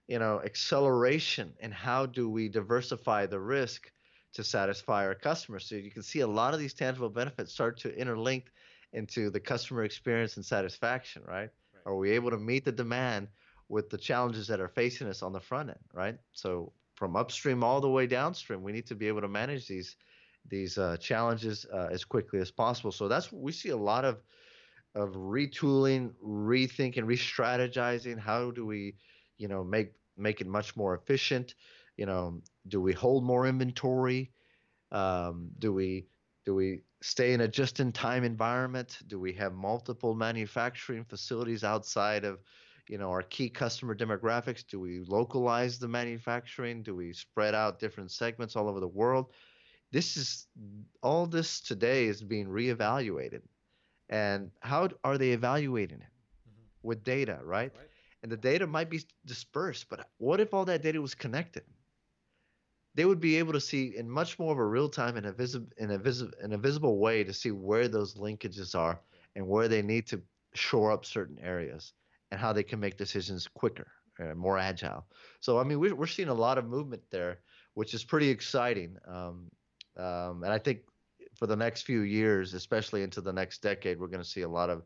you 0.08 0.20
know, 0.20 0.42
acceleration 0.44 1.54
in 1.62 1.72
how 1.72 2.06
do 2.06 2.30
we 2.30 2.50
diversify 2.50 3.26
the 3.28 3.40
risk 3.40 3.92
to 4.34 4.44
satisfy 4.44 5.06
our 5.06 5.16
customers. 5.16 5.66
So 5.66 5.76
you 5.76 5.92
can 5.92 6.04
see 6.04 6.20
a 6.20 6.28
lot 6.28 6.54
of 6.54 6.60
these 6.60 6.74
tangible 6.74 7.10
benefits 7.10 7.54
start 7.54 7.80
to 7.80 7.90
interlink 7.96 8.44
into 8.92 9.30
the 9.30 9.40
customer 9.40 9.84
experience 9.84 10.36
and 10.36 10.46
satisfaction, 10.46 11.22
right? 11.26 11.50
Right. 11.74 11.86
Are 11.86 11.96
we 11.96 12.12
able 12.12 12.32
to 12.32 12.38
meet 12.38 12.66
the 12.66 12.72
demand 12.72 13.30
with 13.70 13.90
the 13.90 13.98
challenges 13.98 14.48
that 14.48 14.60
are 14.60 14.70
facing 14.70 15.08
us 15.08 15.22
on 15.22 15.34
the 15.34 15.40
front 15.40 15.70
end, 15.70 15.80
right? 15.94 16.18
So 16.32 16.74
from 16.96 17.16
upstream 17.16 17.64
all 17.64 17.82
the 17.82 17.90
way 17.90 18.08
downstream, 18.08 18.64
we 18.64 18.72
need 18.72 18.88
to 18.88 18.96
be 18.96 19.08
able 19.08 19.22
to 19.22 19.28
manage 19.28 19.68
these 19.68 19.96
these 20.50 20.78
uh, 20.78 20.96
challenges 20.98 21.66
uh, 21.74 21.90
as 21.92 22.06
quickly 22.06 22.40
as 22.40 22.52
possible. 22.52 22.92
So 22.92 23.08
that's 23.08 23.32
we 23.32 23.52
see 23.52 23.70
a 23.70 23.78
lot 23.78 24.06
of 24.06 24.24
of 24.96 25.12
retooling, 25.12 26.14
rethinking, 26.24 27.06
re-strategizing. 27.06 28.18
How 28.18 28.52
do 28.52 28.66
we, 28.66 28.96
you 29.38 29.48
know, 29.48 29.64
make 29.64 29.94
make 30.16 30.42
it 30.42 30.48
much 30.48 30.76
more 30.76 30.96
efficient? 30.96 31.56
You 31.98 32.06
know, 32.06 32.42
do 32.68 32.82
we 32.82 32.94
hold 32.94 33.24
more 33.24 33.46
inventory? 33.46 34.32
Um, 34.92 35.50
do 35.60 35.74
we 35.74 36.08
do 36.46 36.56
we 36.56 36.82
stay 37.02 37.34
in 37.34 37.42
a 37.42 37.48
just-in-time 37.48 38.24
environment? 38.24 39.00
Do 39.08 39.20
we 39.20 39.34
have 39.34 39.54
multiple 39.54 40.16
manufacturing 40.16 41.04
facilities 41.04 41.64
outside 41.64 42.24
of, 42.24 42.40
you 42.90 42.98
know, 42.98 43.10
our 43.12 43.24
key 43.24 43.50
customer 43.50 43.96
demographics? 43.96 44.66
Do 44.66 44.80
we 44.80 45.00
localize 45.02 45.80
the 45.80 45.88
manufacturing? 45.88 46.84
Do 46.84 46.96
we 46.96 47.14
spread 47.14 47.56
out 47.56 47.80
different 47.80 48.12
segments 48.12 48.56
all 48.56 48.68
over 48.70 48.80
the 48.80 48.88
world? 48.88 49.32
This 49.92 50.18
is 50.18 50.48
all 51.02 51.26
this 51.28 51.62
today 51.62 52.06
is 52.06 52.22
being 52.22 52.48
reevaluated. 52.48 53.42
And 54.10 54.52
how 54.62 54.90
are 55.04 55.18
they 55.18 55.32
evaluating 55.32 56.02
it? 56.02 56.08
Mhm. 56.50 56.68
With 56.84 57.04
data, 57.04 57.40
right? 57.44 57.74
Right. 57.76 57.90
and 58.24 58.32
the 58.32 58.38
data 58.38 58.66
might 58.66 58.90
be 58.90 59.02
dispersed 59.26 59.90
but 59.90 60.10
what 60.18 60.40
if 60.40 60.54
all 60.54 60.66
that 60.66 60.82
data 60.82 61.00
was 61.00 61.14
connected 61.14 61.64
they 62.96 63.06
would 63.06 63.20
be 63.20 63.36
able 63.38 63.54
to 63.54 63.62
see 63.62 63.96
in 63.96 64.10
much 64.10 64.40
more 64.40 64.52
of 64.52 64.58
a 64.58 64.66
real 64.66 64.90
time 64.90 65.18
and 65.18 65.26
a 65.28 65.32
visible 65.32 65.70
in 65.78 65.92
a 65.92 65.98
visible 65.98 66.34
in 66.44 66.54
a 66.54 66.58
visible 66.58 66.98
way 66.98 67.24
to 67.24 67.34
see 67.34 67.52
where 67.52 67.88
those 67.88 68.16
linkages 68.16 68.74
are 68.76 69.00
and 69.36 69.48
where 69.48 69.68
they 69.68 69.82
need 69.84 70.08
to 70.08 70.22
shore 70.56 70.92
up 70.92 71.06
certain 71.06 71.38
areas 71.40 71.94
and 72.32 72.40
how 72.40 72.54
they 72.54 72.64
can 72.64 72.80
make 72.80 72.98
decisions 72.98 73.48
quicker 73.48 73.88
uh, 74.20 74.34
more 74.34 74.58
agile 74.58 75.06
so 75.40 75.60
i 75.60 75.64
mean 75.64 75.80
we're, 75.80 75.96
we're 75.96 76.08
seeing 76.08 76.30
a 76.30 76.34
lot 76.34 76.58
of 76.58 76.66
movement 76.66 77.02
there 77.12 77.40
which 77.74 77.94
is 77.94 78.04
pretty 78.04 78.30
exciting 78.30 78.96
um, 79.08 79.50
um, 79.98 80.44
and 80.44 80.52
i 80.52 80.58
think 80.58 80.80
for 81.36 81.48
the 81.48 81.56
next 81.56 81.84
few 81.84 82.02
years 82.02 82.54
especially 82.54 83.04
into 83.04 83.22
the 83.22 83.34
next 83.34 83.62
decade 83.62 84.00
we're 84.00 84.08
going 84.08 84.24
to 84.24 84.30
see 84.30 84.42
a 84.42 84.50
lot 84.50 84.70
of 84.70 84.84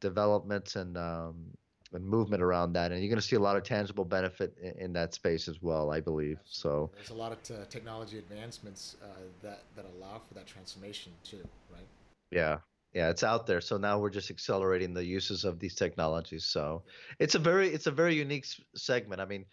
developments 0.00 0.76
and 0.76 0.96
um, 0.96 1.46
and 1.92 2.04
movement 2.04 2.42
around 2.42 2.72
that, 2.72 2.92
and 2.92 3.00
you're 3.00 3.08
going 3.08 3.20
to 3.20 3.26
see 3.26 3.36
a 3.36 3.40
lot 3.40 3.56
of 3.56 3.62
tangible 3.62 4.04
benefit 4.04 4.54
in, 4.62 4.86
in 4.86 4.92
that 4.92 5.14
space 5.14 5.48
as 5.48 5.62
well, 5.62 5.90
I 5.90 6.00
believe. 6.00 6.38
So 6.44 6.90
There's 6.94 7.10
a 7.10 7.14
lot 7.14 7.32
of 7.32 7.38
uh, 7.50 7.64
technology 7.66 8.18
advancements 8.18 8.96
uh, 9.02 9.06
that 9.42 9.62
that 9.74 9.86
allow 9.96 10.18
for 10.18 10.34
that 10.34 10.46
transformation 10.46 11.12
too, 11.24 11.46
right? 11.72 11.86
yeah, 12.30 12.58
yeah, 12.96 13.10
it's 13.10 13.22
out 13.22 13.46
there. 13.46 13.60
So 13.60 13.76
now 13.76 13.98
we're 13.98 14.08
just 14.08 14.30
accelerating 14.30 14.94
the 14.94 15.04
uses 15.04 15.44
of 15.44 15.58
these 15.58 15.74
technologies. 15.74 16.46
So 16.46 16.82
it's 17.18 17.34
a 17.34 17.38
very 17.38 17.68
it's 17.68 17.86
a 17.86 17.90
very 17.90 18.14
unique 18.14 18.46
segment. 18.74 19.20
I 19.20 19.26
mean, 19.26 19.44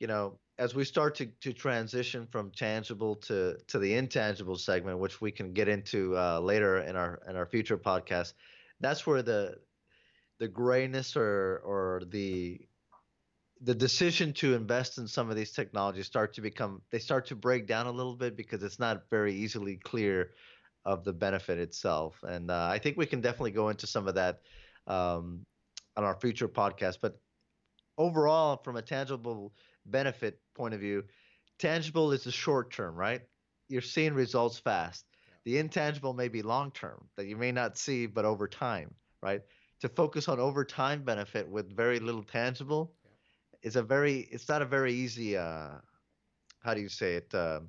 you 0.00 0.08
know, 0.08 0.40
as 0.58 0.74
we 0.74 0.84
start 0.84 1.14
to 1.14 1.26
to 1.26 1.52
transition 1.52 2.26
from 2.26 2.50
tangible 2.50 3.14
to 3.28 3.56
to 3.68 3.78
the 3.78 3.94
intangible 3.94 4.56
segment, 4.56 4.98
which 4.98 5.20
we 5.20 5.30
can 5.30 5.52
get 5.52 5.68
into 5.68 6.18
uh, 6.18 6.40
later 6.40 6.78
in 6.78 6.96
our 6.96 7.20
in 7.28 7.36
our 7.36 7.46
future 7.46 7.78
podcast, 7.78 8.32
that's 8.80 9.06
where 9.06 9.22
the 9.22 9.54
the 10.40 10.48
grayness 10.48 11.14
or 11.14 11.62
or 11.64 12.02
the 12.10 12.60
the 13.60 13.76
decision 13.76 14.32
to 14.32 14.54
invest 14.56 14.98
in 14.98 15.06
some 15.06 15.30
of 15.30 15.36
these 15.36 15.52
technologies 15.52 16.06
start 16.06 16.34
to 16.34 16.40
become 16.40 16.82
they 16.90 16.98
start 16.98 17.26
to 17.26 17.36
break 17.36 17.68
down 17.68 17.86
a 17.86 17.92
little 17.92 18.16
bit 18.16 18.36
because 18.36 18.64
it's 18.64 18.80
not 18.80 19.08
very 19.08 19.34
easily 19.34 19.76
clear 19.76 20.30
of 20.88 21.04
the 21.04 21.12
benefit 21.12 21.58
itself 21.58 22.22
and 22.26 22.50
uh, 22.50 22.68
i 22.72 22.78
think 22.78 22.96
we 22.96 23.06
can 23.06 23.20
definitely 23.20 23.50
go 23.50 23.68
into 23.68 23.86
some 23.86 24.08
of 24.08 24.14
that 24.14 24.40
um, 24.86 25.44
on 25.96 26.04
our 26.04 26.18
future 26.18 26.48
podcast 26.48 26.98
but 27.02 27.20
overall 27.98 28.56
from 28.56 28.76
a 28.76 28.82
tangible 28.82 29.52
benefit 29.84 30.40
point 30.54 30.72
of 30.72 30.80
view 30.80 31.04
tangible 31.58 32.12
is 32.12 32.24
the 32.24 32.32
short 32.32 32.70
term 32.72 32.94
right? 32.94 33.22
You're 33.68 33.82
seeing 33.82 34.14
results 34.14 34.58
fast. 34.58 35.04
The 35.44 35.58
intangible 35.58 36.14
may 36.14 36.28
be 36.28 36.42
long 36.42 36.70
term 36.70 37.08
that 37.16 37.26
you 37.26 37.36
may 37.36 37.52
not 37.52 37.76
see 37.76 38.06
but 38.06 38.24
over 38.24 38.48
time 38.48 38.94
right? 39.22 39.42
To 39.80 39.88
focus 39.88 40.28
on 40.28 40.40
over 40.40 40.64
time 40.64 41.02
benefit 41.04 41.48
with 41.48 41.76
very 41.76 42.00
little 42.00 42.22
tangible 42.22 42.94
is 43.62 43.76
a 43.76 43.82
very 43.82 44.20
it's 44.30 44.48
not 44.48 44.62
a 44.62 44.66
very 44.66 44.92
easy 44.92 45.36
uh 45.36 45.70
how 46.60 46.74
do 46.74 46.80
you 46.80 46.88
say 46.88 47.14
it 47.14 47.34
um 47.34 47.68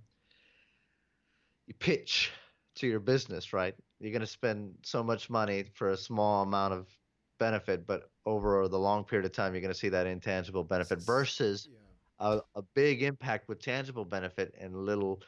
you 1.67 1.73
pitch 1.79 2.32
to 2.79 2.87
your 2.87 2.99
business 2.99 3.53
right 3.53 3.75
you're 3.99 4.11
going 4.11 4.21
to 4.21 4.27
spend 4.27 4.73
so 4.83 5.03
much 5.03 5.29
money 5.29 5.63
for 5.73 5.89
a 5.89 5.97
small 5.97 6.43
amount 6.43 6.73
of 6.73 6.87
benefit 7.39 7.85
but 7.87 8.09
over 8.25 8.67
the 8.67 8.77
long 8.77 9.03
period 9.03 9.25
of 9.25 9.31
time 9.31 9.53
you're 9.53 9.61
going 9.61 9.73
to 9.73 9.79
see 9.79 9.89
that 9.89 10.05
intangible 10.07 10.63
benefit 10.63 10.99
versus 11.01 11.69
yeah. 11.71 12.27
a, 12.27 12.59
a 12.59 12.61
big 12.75 13.03
impact 13.03 13.47
with 13.47 13.61
tangible 13.61 14.05
benefit 14.05 14.53
and 14.59 14.75
little 14.75 15.21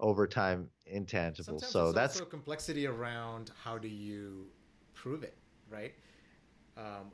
over 0.00 0.26
time 0.26 0.68
intangible 0.86 1.58
Sometimes 1.58 1.72
so 1.72 1.92
that's 1.92 2.16
also 2.16 2.28
complexity 2.28 2.86
around 2.86 3.50
how 3.62 3.78
do 3.78 3.88
you 3.88 4.46
prove 5.04 5.22
it, 5.22 5.36
right? 5.68 5.92
Um, 6.78 7.12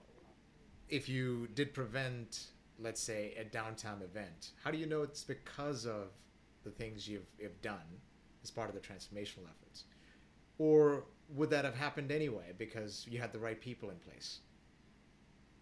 if 0.89 1.09
you 1.09 1.49
did 1.55 1.75
prevent, 1.75 2.47
let's 2.79 3.01
say, 3.01 3.35
a 3.39 3.45
downtime 3.45 4.03
event, 4.03 4.53
how 4.63 4.71
do 4.71 4.79
you 4.79 4.87
know 4.87 5.03
it's 5.03 5.25
because 5.25 5.87
of 5.87 6.09
the 6.63 6.71
things 6.71 7.09
you've, 7.09 7.27
you've 7.39 7.61
done 7.63 8.01
as 8.43 8.51
part 8.51 8.69
of 8.69 8.75
the 8.75 8.81
transformational 8.81 9.45
efforts? 9.49 9.85
Or 10.59 11.05
would 11.35 11.51
that 11.51 11.65
have 11.65 11.75
happened 11.75 12.11
anyway 12.11 12.53
because 12.59 13.07
you 13.09 13.19
had 13.19 13.33
the 13.33 13.39
right 13.39 13.61
people 13.61 13.91
in 13.91 13.97
place? 13.97 14.41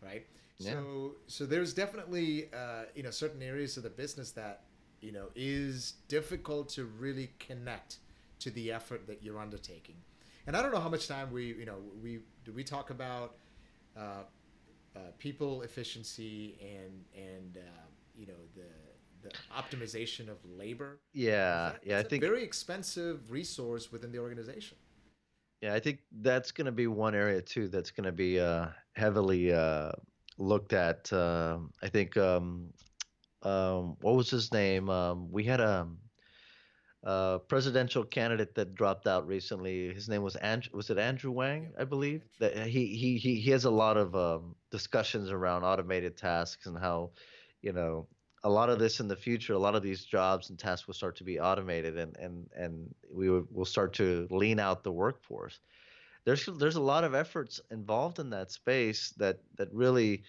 Right? 0.03 0.27
Yeah. 0.59 0.73
So 0.73 1.13
so 1.27 1.47
there's 1.47 1.73
definitely 1.73 2.49
uh, 2.53 2.85
you 2.95 3.03
know 3.03 3.11
certain 3.11 3.43
areas 3.43 3.77
of 3.77 3.83
the 3.83 3.91
business 3.91 4.33
that 4.33 4.63
you 5.01 5.13
know 5.13 5.29
is 5.35 5.95
difficult 6.09 6.69
to 6.71 6.85
really 6.85 7.31
connect 7.39 7.99
to 8.41 8.51
the 8.51 8.73
effort 8.73 9.07
that 9.07 9.23
you're 9.23 9.39
undertaking. 9.39 9.97
And 10.47 10.57
I 10.57 10.63
don't 10.63 10.73
know 10.73 10.81
how 10.81 10.89
much 10.89 11.09
time 11.09 11.31
we, 11.31 11.49
you 11.55 11.67
know, 11.67 11.77
we 12.03 12.21
do 12.45 12.53
we 12.53 12.65
talk 12.65 12.91
about 12.91 13.37
uh, 13.97 14.23
uh, 14.97 15.01
people 15.19 15.63
efficiency 15.63 16.57
and 16.61 17.05
and 17.15 17.59
uh, 17.59 17.87
you 18.17 18.27
know 18.27 18.41
the 18.55 18.63
the 19.23 19.31
optimization 19.57 20.29
of 20.29 20.39
labor. 20.45 21.01
Yeah, 21.13 21.73
That- 21.73 21.87
yeah. 21.87 21.99
I 21.99 22.03
think 22.03 22.23
very 22.23 22.43
expensive 22.45 23.31
resource 23.31 23.91
within 23.93 24.13
the 24.13 24.19
organization. 24.19 24.77
Yeah, 25.61 25.75
I 25.75 25.81
think 25.81 26.01
that's 26.21 26.53
going 26.53 26.67
to 26.67 26.73
be 26.73 26.87
one 26.87 27.15
area 27.17 27.43
too 27.43 27.69
that's 27.69 27.91
going 27.91 28.05
to 28.05 28.13
be 28.13 28.39
uh, 28.39 28.67
heavily 28.93 29.53
uh, 29.53 29.91
looked 30.39 30.73
at. 30.73 31.13
Um 31.13 31.73
I 31.83 31.89
think 31.89 32.17
um, 32.17 32.73
um, 33.43 33.97
what 34.01 34.15
was 34.17 34.31
his 34.31 34.53
name? 34.53 34.89
Um, 34.89 35.31
we 35.33 35.43
had 35.45 35.61
a, 35.61 35.89
a 37.05 37.41
presidential 37.49 38.05
candidate 38.05 38.55
that 38.55 38.75
dropped 38.75 39.07
out 39.07 39.27
recently. 39.27 39.93
His 39.95 40.09
name 40.09 40.23
was 40.23 40.37
Andrew. 40.37 40.71
Was 40.75 40.91
it 40.91 40.99
Andrew 40.99 41.31
Wang? 41.33 41.73
I 41.79 41.85
believe 41.85 42.23
that 42.41 42.67
he 42.67 42.87
he 42.87 43.17
he 43.19 43.41
he 43.41 43.51
has 43.51 43.65
a 43.65 43.71
lot 43.71 43.97
of 43.97 44.15
um, 44.15 44.55
discussions 44.71 45.31
around 45.31 45.65
automated 45.65 46.17
tasks 46.17 46.67
and 46.67 46.79
how, 46.79 47.11
you 47.63 47.73
know. 47.73 48.07
A 48.49 48.57
lot 48.59 48.71
of 48.71 48.79
this 48.79 48.99
in 48.99 49.09
the 49.09 49.17
future, 49.17 49.53
a 49.53 49.59
lot 49.59 49.75
of 49.75 49.83
these 49.83 50.05
jobs 50.07 50.49
and 50.49 50.59
tasks 50.59 50.87
will 50.87 50.95
start 50.95 51.17
to 51.17 51.25
be 51.25 51.39
automated, 51.39 51.99
and 51.99 52.17
and 52.17 52.49
and 52.57 52.95
we 53.11 53.29
will 53.29 53.67
start 53.67 53.93
to 53.95 54.27
lean 54.31 54.59
out 54.59 54.83
the 54.83 54.93
workforce. 55.05 55.61
There's 56.25 56.47
there's 56.47 56.77
a 56.77 56.81
lot 56.81 57.05
of 57.05 57.15
efforts 57.15 57.61
involved 57.71 58.19
in 58.19 58.31
that 58.31 58.51
space 58.51 59.11
that 59.19 59.41
that 59.59 59.69
really 59.73 60.25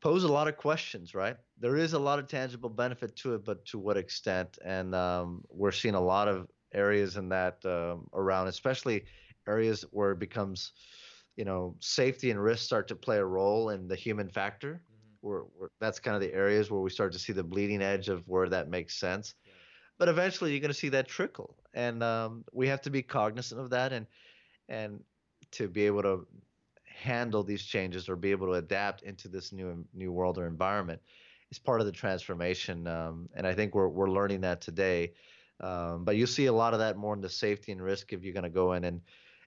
pose 0.00 0.22
a 0.22 0.32
lot 0.38 0.46
of 0.46 0.56
questions 0.56 1.14
right? 1.14 1.36
There 1.58 1.76
is 1.76 1.92
a 1.94 1.98
lot 1.98 2.18
of 2.20 2.28
tangible 2.28 2.70
benefit 2.70 3.16
to 3.16 3.34
it 3.34 3.44
but 3.44 3.64
to 3.66 3.78
what 3.78 3.96
extent? 3.96 4.58
And 4.64 4.94
um, 4.94 5.42
we're 5.48 5.72
seeing 5.72 5.94
a 5.96 6.00
lot 6.00 6.28
of 6.28 6.48
areas 6.72 7.16
in 7.16 7.28
that 7.30 7.64
um, 7.64 8.08
around 8.14 8.48
especially 8.48 9.04
areas 9.48 9.84
where 9.90 10.12
it 10.12 10.20
becomes 10.20 10.72
you 11.36 11.44
know 11.44 11.74
safety 11.80 12.30
and 12.30 12.42
risk 12.42 12.64
start 12.64 12.86
to 12.88 12.96
play 12.96 13.18
a 13.18 13.24
role 13.24 13.70
in 13.70 13.88
the 13.88 13.96
human 13.96 14.28
factor 14.28 14.82
where, 15.22 15.40
where 15.56 15.70
that's 15.80 15.98
kind 15.98 16.14
of 16.14 16.20
the 16.20 16.34
areas 16.34 16.70
where 16.70 16.80
we 16.80 16.90
start 16.90 17.12
to 17.12 17.18
see 17.18 17.32
the 17.32 17.42
bleeding 17.44 17.82
edge 17.82 18.08
of 18.08 18.28
where 18.28 18.48
that 18.48 18.68
makes 18.68 18.94
sense. 18.96 19.34
Yeah. 19.44 19.52
but 19.98 20.08
eventually 20.08 20.50
you're 20.50 20.60
going 20.60 20.72
to 20.72 20.74
see 20.78 20.90
that 20.90 21.08
trickle. 21.08 21.56
And 21.74 22.02
um, 22.02 22.44
we 22.52 22.68
have 22.68 22.82
to 22.82 22.90
be 22.90 23.02
cognizant 23.02 23.60
of 23.60 23.70
that 23.70 23.92
and 23.92 24.06
and 24.68 25.00
to 25.52 25.68
be 25.68 25.86
able 25.86 26.02
to 26.02 26.26
handle 26.84 27.42
these 27.42 27.62
changes 27.62 28.08
or 28.08 28.16
be 28.16 28.30
able 28.30 28.46
to 28.48 28.54
adapt 28.54 29.02
into 29.02 29.28
this 29.28 29.52
new 29.52 29.84
new 29.94 30.12
world 30.12 30.38
or 30.38 30.46
environment 30.46 31.00
is 31.50 31.58
part 31.58 31.80
of 31.80 31.86
the 31.86 31.92
transformation 31.92 32.86
um, 32.86 33.28
and 33.34 33.46
i 33.46 33.54
think 33.54 33.74
we're, 33.74 33.88
we're 33.88 34.10
learning 34.10 34.40
that 34.42 34.60
today. 34.60 35.12
Um, 35.60 36.04
but 36.04 36.16
you 36.16 36.26
see 36.26 36.46
a 36.46 36.52
lot 36.52 36.72
of 36.72 36.80
that 36.80 36.96
more 36.96 37.14
in 37.14 37.20
the 37.20 37.28
safety 37.28 37.72
and 37.72 37.80
risk 37.80 38.12
if 38.12 38.24
you're 38.24 38.32
going 38.34 38.44
to 38.44 38.50
go 38.50 38.72
in 38.72 38.84
and 38.84 39.00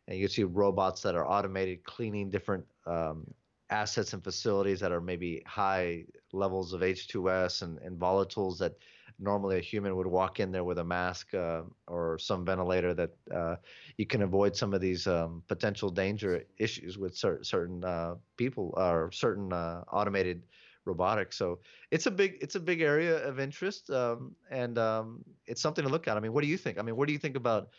and 0.07 0.19
you 0.19 0.27
see 0.27 0.43
robots 0.43 1.01
that 1.01 1.15
are 1.15 1.27
automated 1.27 1.83
cleaning 1.83 2.29
different 2.29 2.65
um, 2.85 3.25
assets 3.69 4.13
and 4.13 4.23
facilities 4.23 4.79
that 4.79 4.91
are 4.91 5.01
maybe 5.01 5.41
high 5.45 6.05
levels 6.31 6.73
of 6.73 6.81
H2S 6.81 7.61
and, 7.61 7.79
and 7.79 7.99
volatiles 7.99 8.57
that 8.59 8.73
normally 9.19 9.57
a 9.57 9.61
human 9.61 9.95
would 9.95 10.07
walk 10.07 10.39
in 10.39 10.51
there 10.51 10.63
with 10.63 10.77
a 10.79 10.83
mask 10.83 11.33
uh, 11.33 11.61
or 11.87 12.19
some 12.19 12.45
ventilator 12.45 12.93
that 12.93 13.11
uh, 13.33 13.55
you 13.97 14.05
can 14.05 14.21
avoid 14.21 14.55
some 14.55 14.73
of 14.73 14.81
these 14.81 15.07
um, 15.07 15.41
potential 15.47 15.89
danger 15.89 16.43
issues 16.57 16.97
with 16.97 17.15
cer- 17.17 17.43
certain 17.43 17.83
uh, 17.83 18.15
people 18.37 18.73
or 18.77 19.11
certain 19.11 19.51
uh, 19.53 19.83
automated 19.91 20.43
robotics. 20.85 21.37
So 21.37 21.59
it's 21.91 22.05
a 22.05 22.11
big 22.11 22.37
it's 22.41 22.55
a 22.55 22.59
big 22.59 22.81
area 22.81 23.17
of 23.27 23.39
interest 23.39 23.89
um, 23.89 24.35
and 24.51 24.77
um, 24.77 25.23
it's 25.45 25.61
something 25.61 25.83
to 25.83 25.89
look 25.89 26.07
at. 26.07 26.17
I 26.17 26.19
mean, 26.19 26.33
what 26.33 26.43
do 26.43 26.47
you 26.47 26.57
think? 26.57 26.77
I 26.77 26.81
mean, 26.81 26.95
what 26.95 27.07
do 27.07 27.13
you 27.13 27.19
think 27.19 27.35
about 27.35 27.69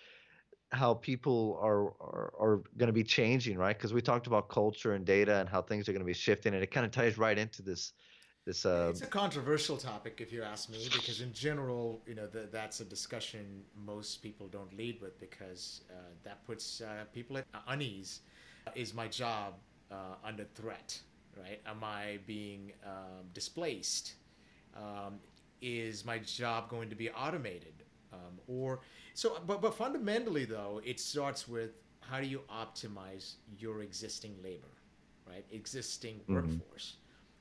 how 0.73 0.95
people 0.95 1.59
are 1.63 1.85
are, 2.01 2.33
are 2.39 2.63
going 2.77 2.89
to 2.89 2.93
be 2.93 3.05
changing, 3.05 3.59
right? 3.59 3.77
Because 3.77 3.93
we 3.93 4.01
talked 4.01 4.27
about 4.27 4.49
culture 4.49 4.95
and 4.95 5.05
data 5.05 5.37
and 5.37 5.49
how 5.49 5.63
things 5.63 5.89
are 5.89 5.93
going 5.93 6.01
to 6.01 6.07
be 6.07 6.13
shifting, 6.15 6.55
and 6.55 6.63
it 6.63 6.71
kind 6.71 6.85
of 6.85 6.93
ties 6.93 7.19
right 7.19 7.39
into 7.39 7.63
this 7.63 7.93
this. 8.45 8.67
Uh, 8.67 8.89
It's 8.91 9.03
a 9.03 9.07
controversial 9.07 9.77
topic, 9.77 10.21
if 10.21 10.33
you 10.33 10.43
ask 10.43 10.69
me, 10.71 10.89
because 10.93 11.21
in 11.21 11.33
general, 11.33 12.01
you 12.07 12.15
know, 12.15 12.27
th- 12.27 12.49
that's 12.51 12.81
a 12.81 12.85
discussion 12.85 13.63
most 13.85 14.23
people 14.23 14.49
don't 14.49 14.77
lead 14.77 15.01
with 15.01 15.19
because 15.21 15.83
uh, 15.91 15.95
that 16.25 16.45
puts 16.47 16.81
uh, 16.81 17.05
people 17.13 17.37
at 17.39 17.47
unease. 17.69 18.21
Is 18.75 18.93
my 18.95 19.09
job 19.09 19.55
uh, 19.91 20.17
under 20.25 20.45
threat? 20.55 21.01
Right? 21.39 21.61
Am 21.67 21.85
I 21.85 22.19
being 22.27 22.73
um, 22.85 23.27
displaced? 23.35 24.15
Um, 24.75 25.21
is 25.61 26.05
my 26.05 26.19
job 26.19 26.69
going 26.71 26.89
to 26.89 26.97
be 26.97 27.11
automated? 27.11 27.75
Um, 28.13 28.39
or 28.47 28.81
so, 29.17 29.39
but 29.47 29.63
but 29.63 29.73
fundamentally, 29.73 30.45
though, 30.45 30.83
it 30.85 31.01
starts 31.01 31.49
with 31.49 31.71
how 32.01 32.21
do 32.21 32.27
you 32.27 32.43
optimize 32.51 33.37
your 33.59 33.81
existing 33.81 34.35
labor, 34.45 34.75
right? 35.27 35.43
Existing 35.51 36.21
workforce. 36.29 36.97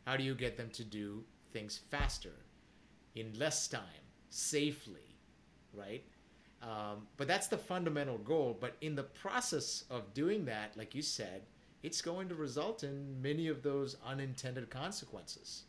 How 0.07 0.15
do 0.15 0.23
you 0.23 0.35
get 0.35 0.55
them 0.55 0.69
to 0.69 0.85
do 0.85 1.25
things 1.51 1.81
faster, 1.91 2.31
in 3.15 3.38
less 3.38 3.67
time, 3.67 4.05
safely, 4.29 5.17
right? 5.73 6.05
Um, 6.63 7.07
but 7.17 7.27
that's 7.27 7.47
the 7.47 7.57
fundamental 7.57 8.19
goal. 8.19 8.57
But 8.57 8.77
in 8.79 8.95
the 8.95 9.03
process 9.03 9.83
of 9.89 10.13
doing 10.13 10.45
that, 10.45 10.77
like 10.77 10.95
you 10.95 11.01
said, 11.01 11.41
it's 11.83 12.01
going 12.01 12.29
to 12.29 12.35
result 12.35 12.85
in 12.85 13.21
many 13.21 13.49
of 13.49 13.63
those 13.63 13.97
unintended 14.07 14.69
consequences 14.69 15.63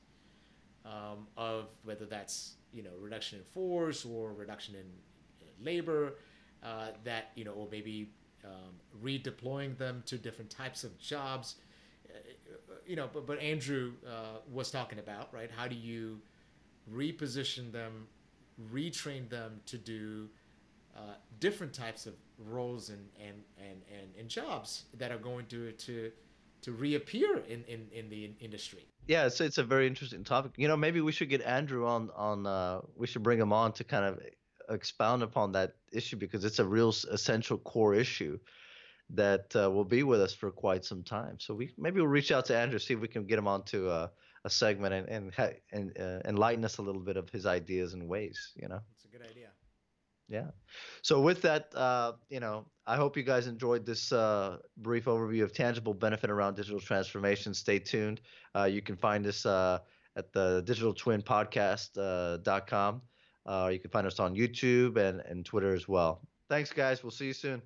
um, 0.84 1.26
of 1.36 1.66
whether 1.82 2.06
that's 2.06 2.54
you 2.72 2.84
know 2.84 2.92
reduction 3.00 3.40
in 3.40 3.44
force 3.44 4.04
or 4.04 4.32
reduction 4.32 4.76
in 4.76 4.86
labor 5.62 6.14
uh, 6.62 6.88
that 7.04 7.30
you 7.34 7.44
know 7.44 7.52
or 7.52 7.68
maybe 7.70 8.10
um, 8.44 8.74
redeploying 9.02 9.76
them 9.76 10.02
to 10.06 10.16
different 10.18 10.50
types 10.50 10.84
of 10.84 10.98
jobs 10.98 11.56
uh, 12.08 12.74
you 12.86 12.96
know 12.96 13.08
but, 13.12 13.26
but 13.26 13.40
andrew 13.40 13.92
uh, 14.06 14.38
was 14.52 14.70
talking 14.70 14.98
about 14.98 15.32
right 15.32 15.50
how 15.56 15.66
do 15.66 15.76
you 15.76 16.18
reposition 16.92 17.72
them 17.72 18.06
retrain 18.72 19.28
them 19.28 19.60
to 19.66 19.76
do 19.76 20.28
uh, 20.96 21.14
different 21.40 21.74
types 21.74 22.06
of 22.06 22.14
roles 22.48 22.88
and, 22.88 23.06
and, 23.20 23.42
and, 23.58 23.82
and, 23.92 24.08
and 24.18 24.28
jobs 24.28 24.84
that 24.96 25.10
are 25.10 25.18
going 25.18 25.44
to 25.46 25.72
to 25.72 26.10
to 26.62 26.72
reappear 26.72 27.42
in, 27.48 27.62
in, 27.68 27.86
in 27.92 28.08
the 28.08 28.30
industry 28.40 28.86
yeah, 29.06 29.28
so 29.28 29.44
it's 29.44 29.58
a 29.58 29.62
very 29.62 29.86
interesting 29.86 30.24
topic. 30.24 30.52
You 30.56 30.66
know, 30.66 30.76
maybe 30.76 31.00
we 31.00 31.12
should 31.12 31.28
get 31.28 31.42
Andrew 31.42 31.86
on 31.86 32.10
on. 32.16 32.46
Uh, 32.46 32.80
we 32.96 33.06
should 33.06 33.22
bring 33.22 33.38
him 33.38 33.52
on 33.52 33.72
to 33.74 33.84
kind 33.84 34.04
of 34.04 34.20
expound 34.70 35.22
upon 35.22 35.52
that 35.52 35.74
issue 35.92 36.16
because 36.16 36.44
it's 36.44 36.58
a 36.58 36.64
real 36.64 36.94
essential 37.10 37.58
core 37.58 37.94
issue 37.94 38.38
that 39.10 39.54
uh, 39.54 39.70
will 39.70 39.84
be 39.84 40.02
with 40.02 40.20
us 40.20 40.34
for 40.34 40.50
quite 40.50 40.84
some 40.84 41.02
time. 41.02 41.38
So 41.38 41.54
we 41.54 41.72
maybe 41.78 42.00
we'll 42.00 42.08
reach 42.08 42.32
out 42.32 42.46
to 42.46 42.56
Andrew 42.56 42.78
see 42.78 42.94
if 42.94 43.00
we 43.00 43.08
can 43.08 43.24
get 43.26 43.38
him 43.38 43.46
onto 43.46 43.88
a, 43.88 44.10
a 44.44 44.50
segment 44.50 44.94
and 44.94 45.08
and 45.08 45.34
ha- 45.34 45.58
and 45.72 45.96
uh, 45.98 46.20
enlighten 46.24 46.64
us 46.64 46.78
a 46.78 46.82
little 46.82 47.02
bit 47.02 47.16
of 47.16 47.28
his 47.30 47.46
ideas 47.46 47.94
and 47.94 48.08
ways. 48.08 48.52
You 48.56 48.68
know. 48.68 48.80
it's 48.94 49.04
a 49.04 49.08
good 49.08 49.22
idea 49.22 49.50
Yeah. 50.28 50.50
So 51.02 51.20
with 51.20 51.40
that, 51.42 51.72
uh, 51.74 52.14
you 52.28 52.40
know, 52.40 52.66
I 52.86 52.96
hope 52.96 53.16
you 53.16 53.22
guys 53.22 53.46
enjoyed 53.46 53.86
this 53.86 54.12
uh, 54.12 54.58
brief 54.78 55.04
overview 55.04 55.44
of 55.44 55.52
tangible 55.52 55.94
benefit 55.94 56.30
around 56.30 56.56
digital 56.56 56.80
transformation. 56.80 57.54
Stay 57.54 57.78
tuned. 57.78 58.20
Uh, 58.54 58.64
you 58.64 58.82
can 58.82 58.96
find 58.96 59.24
us 59.26 59.46
uh, 59.46 59.78
at 60.16 60.32
the 60.32 60.62
digital 60.64 60.92
twin 60.92 61.22
podcast.com. 61.22 62.02
Uh, 62.02 62.36
dot 62.38 62.66
com. 62.66 63.02
Uh, 63.46 63.70
you 63.72 63.78
can 63.78 63.90
find 63.90 64.06
us 64.06 64.18
on 64.20 64.34
YouTube 64.34 64.96
and, 64.96 65.20
and 65.20 65.44
Twitter 65.44 65.74
as 65.74 65.88
well. 65.88 66.20
Thanks, 66.48 66.72
guys. 66.72 67.02
We'll 67.02 67.10
see 67.10 67.26
you 67.26 67.32
soon. 67.32 67.62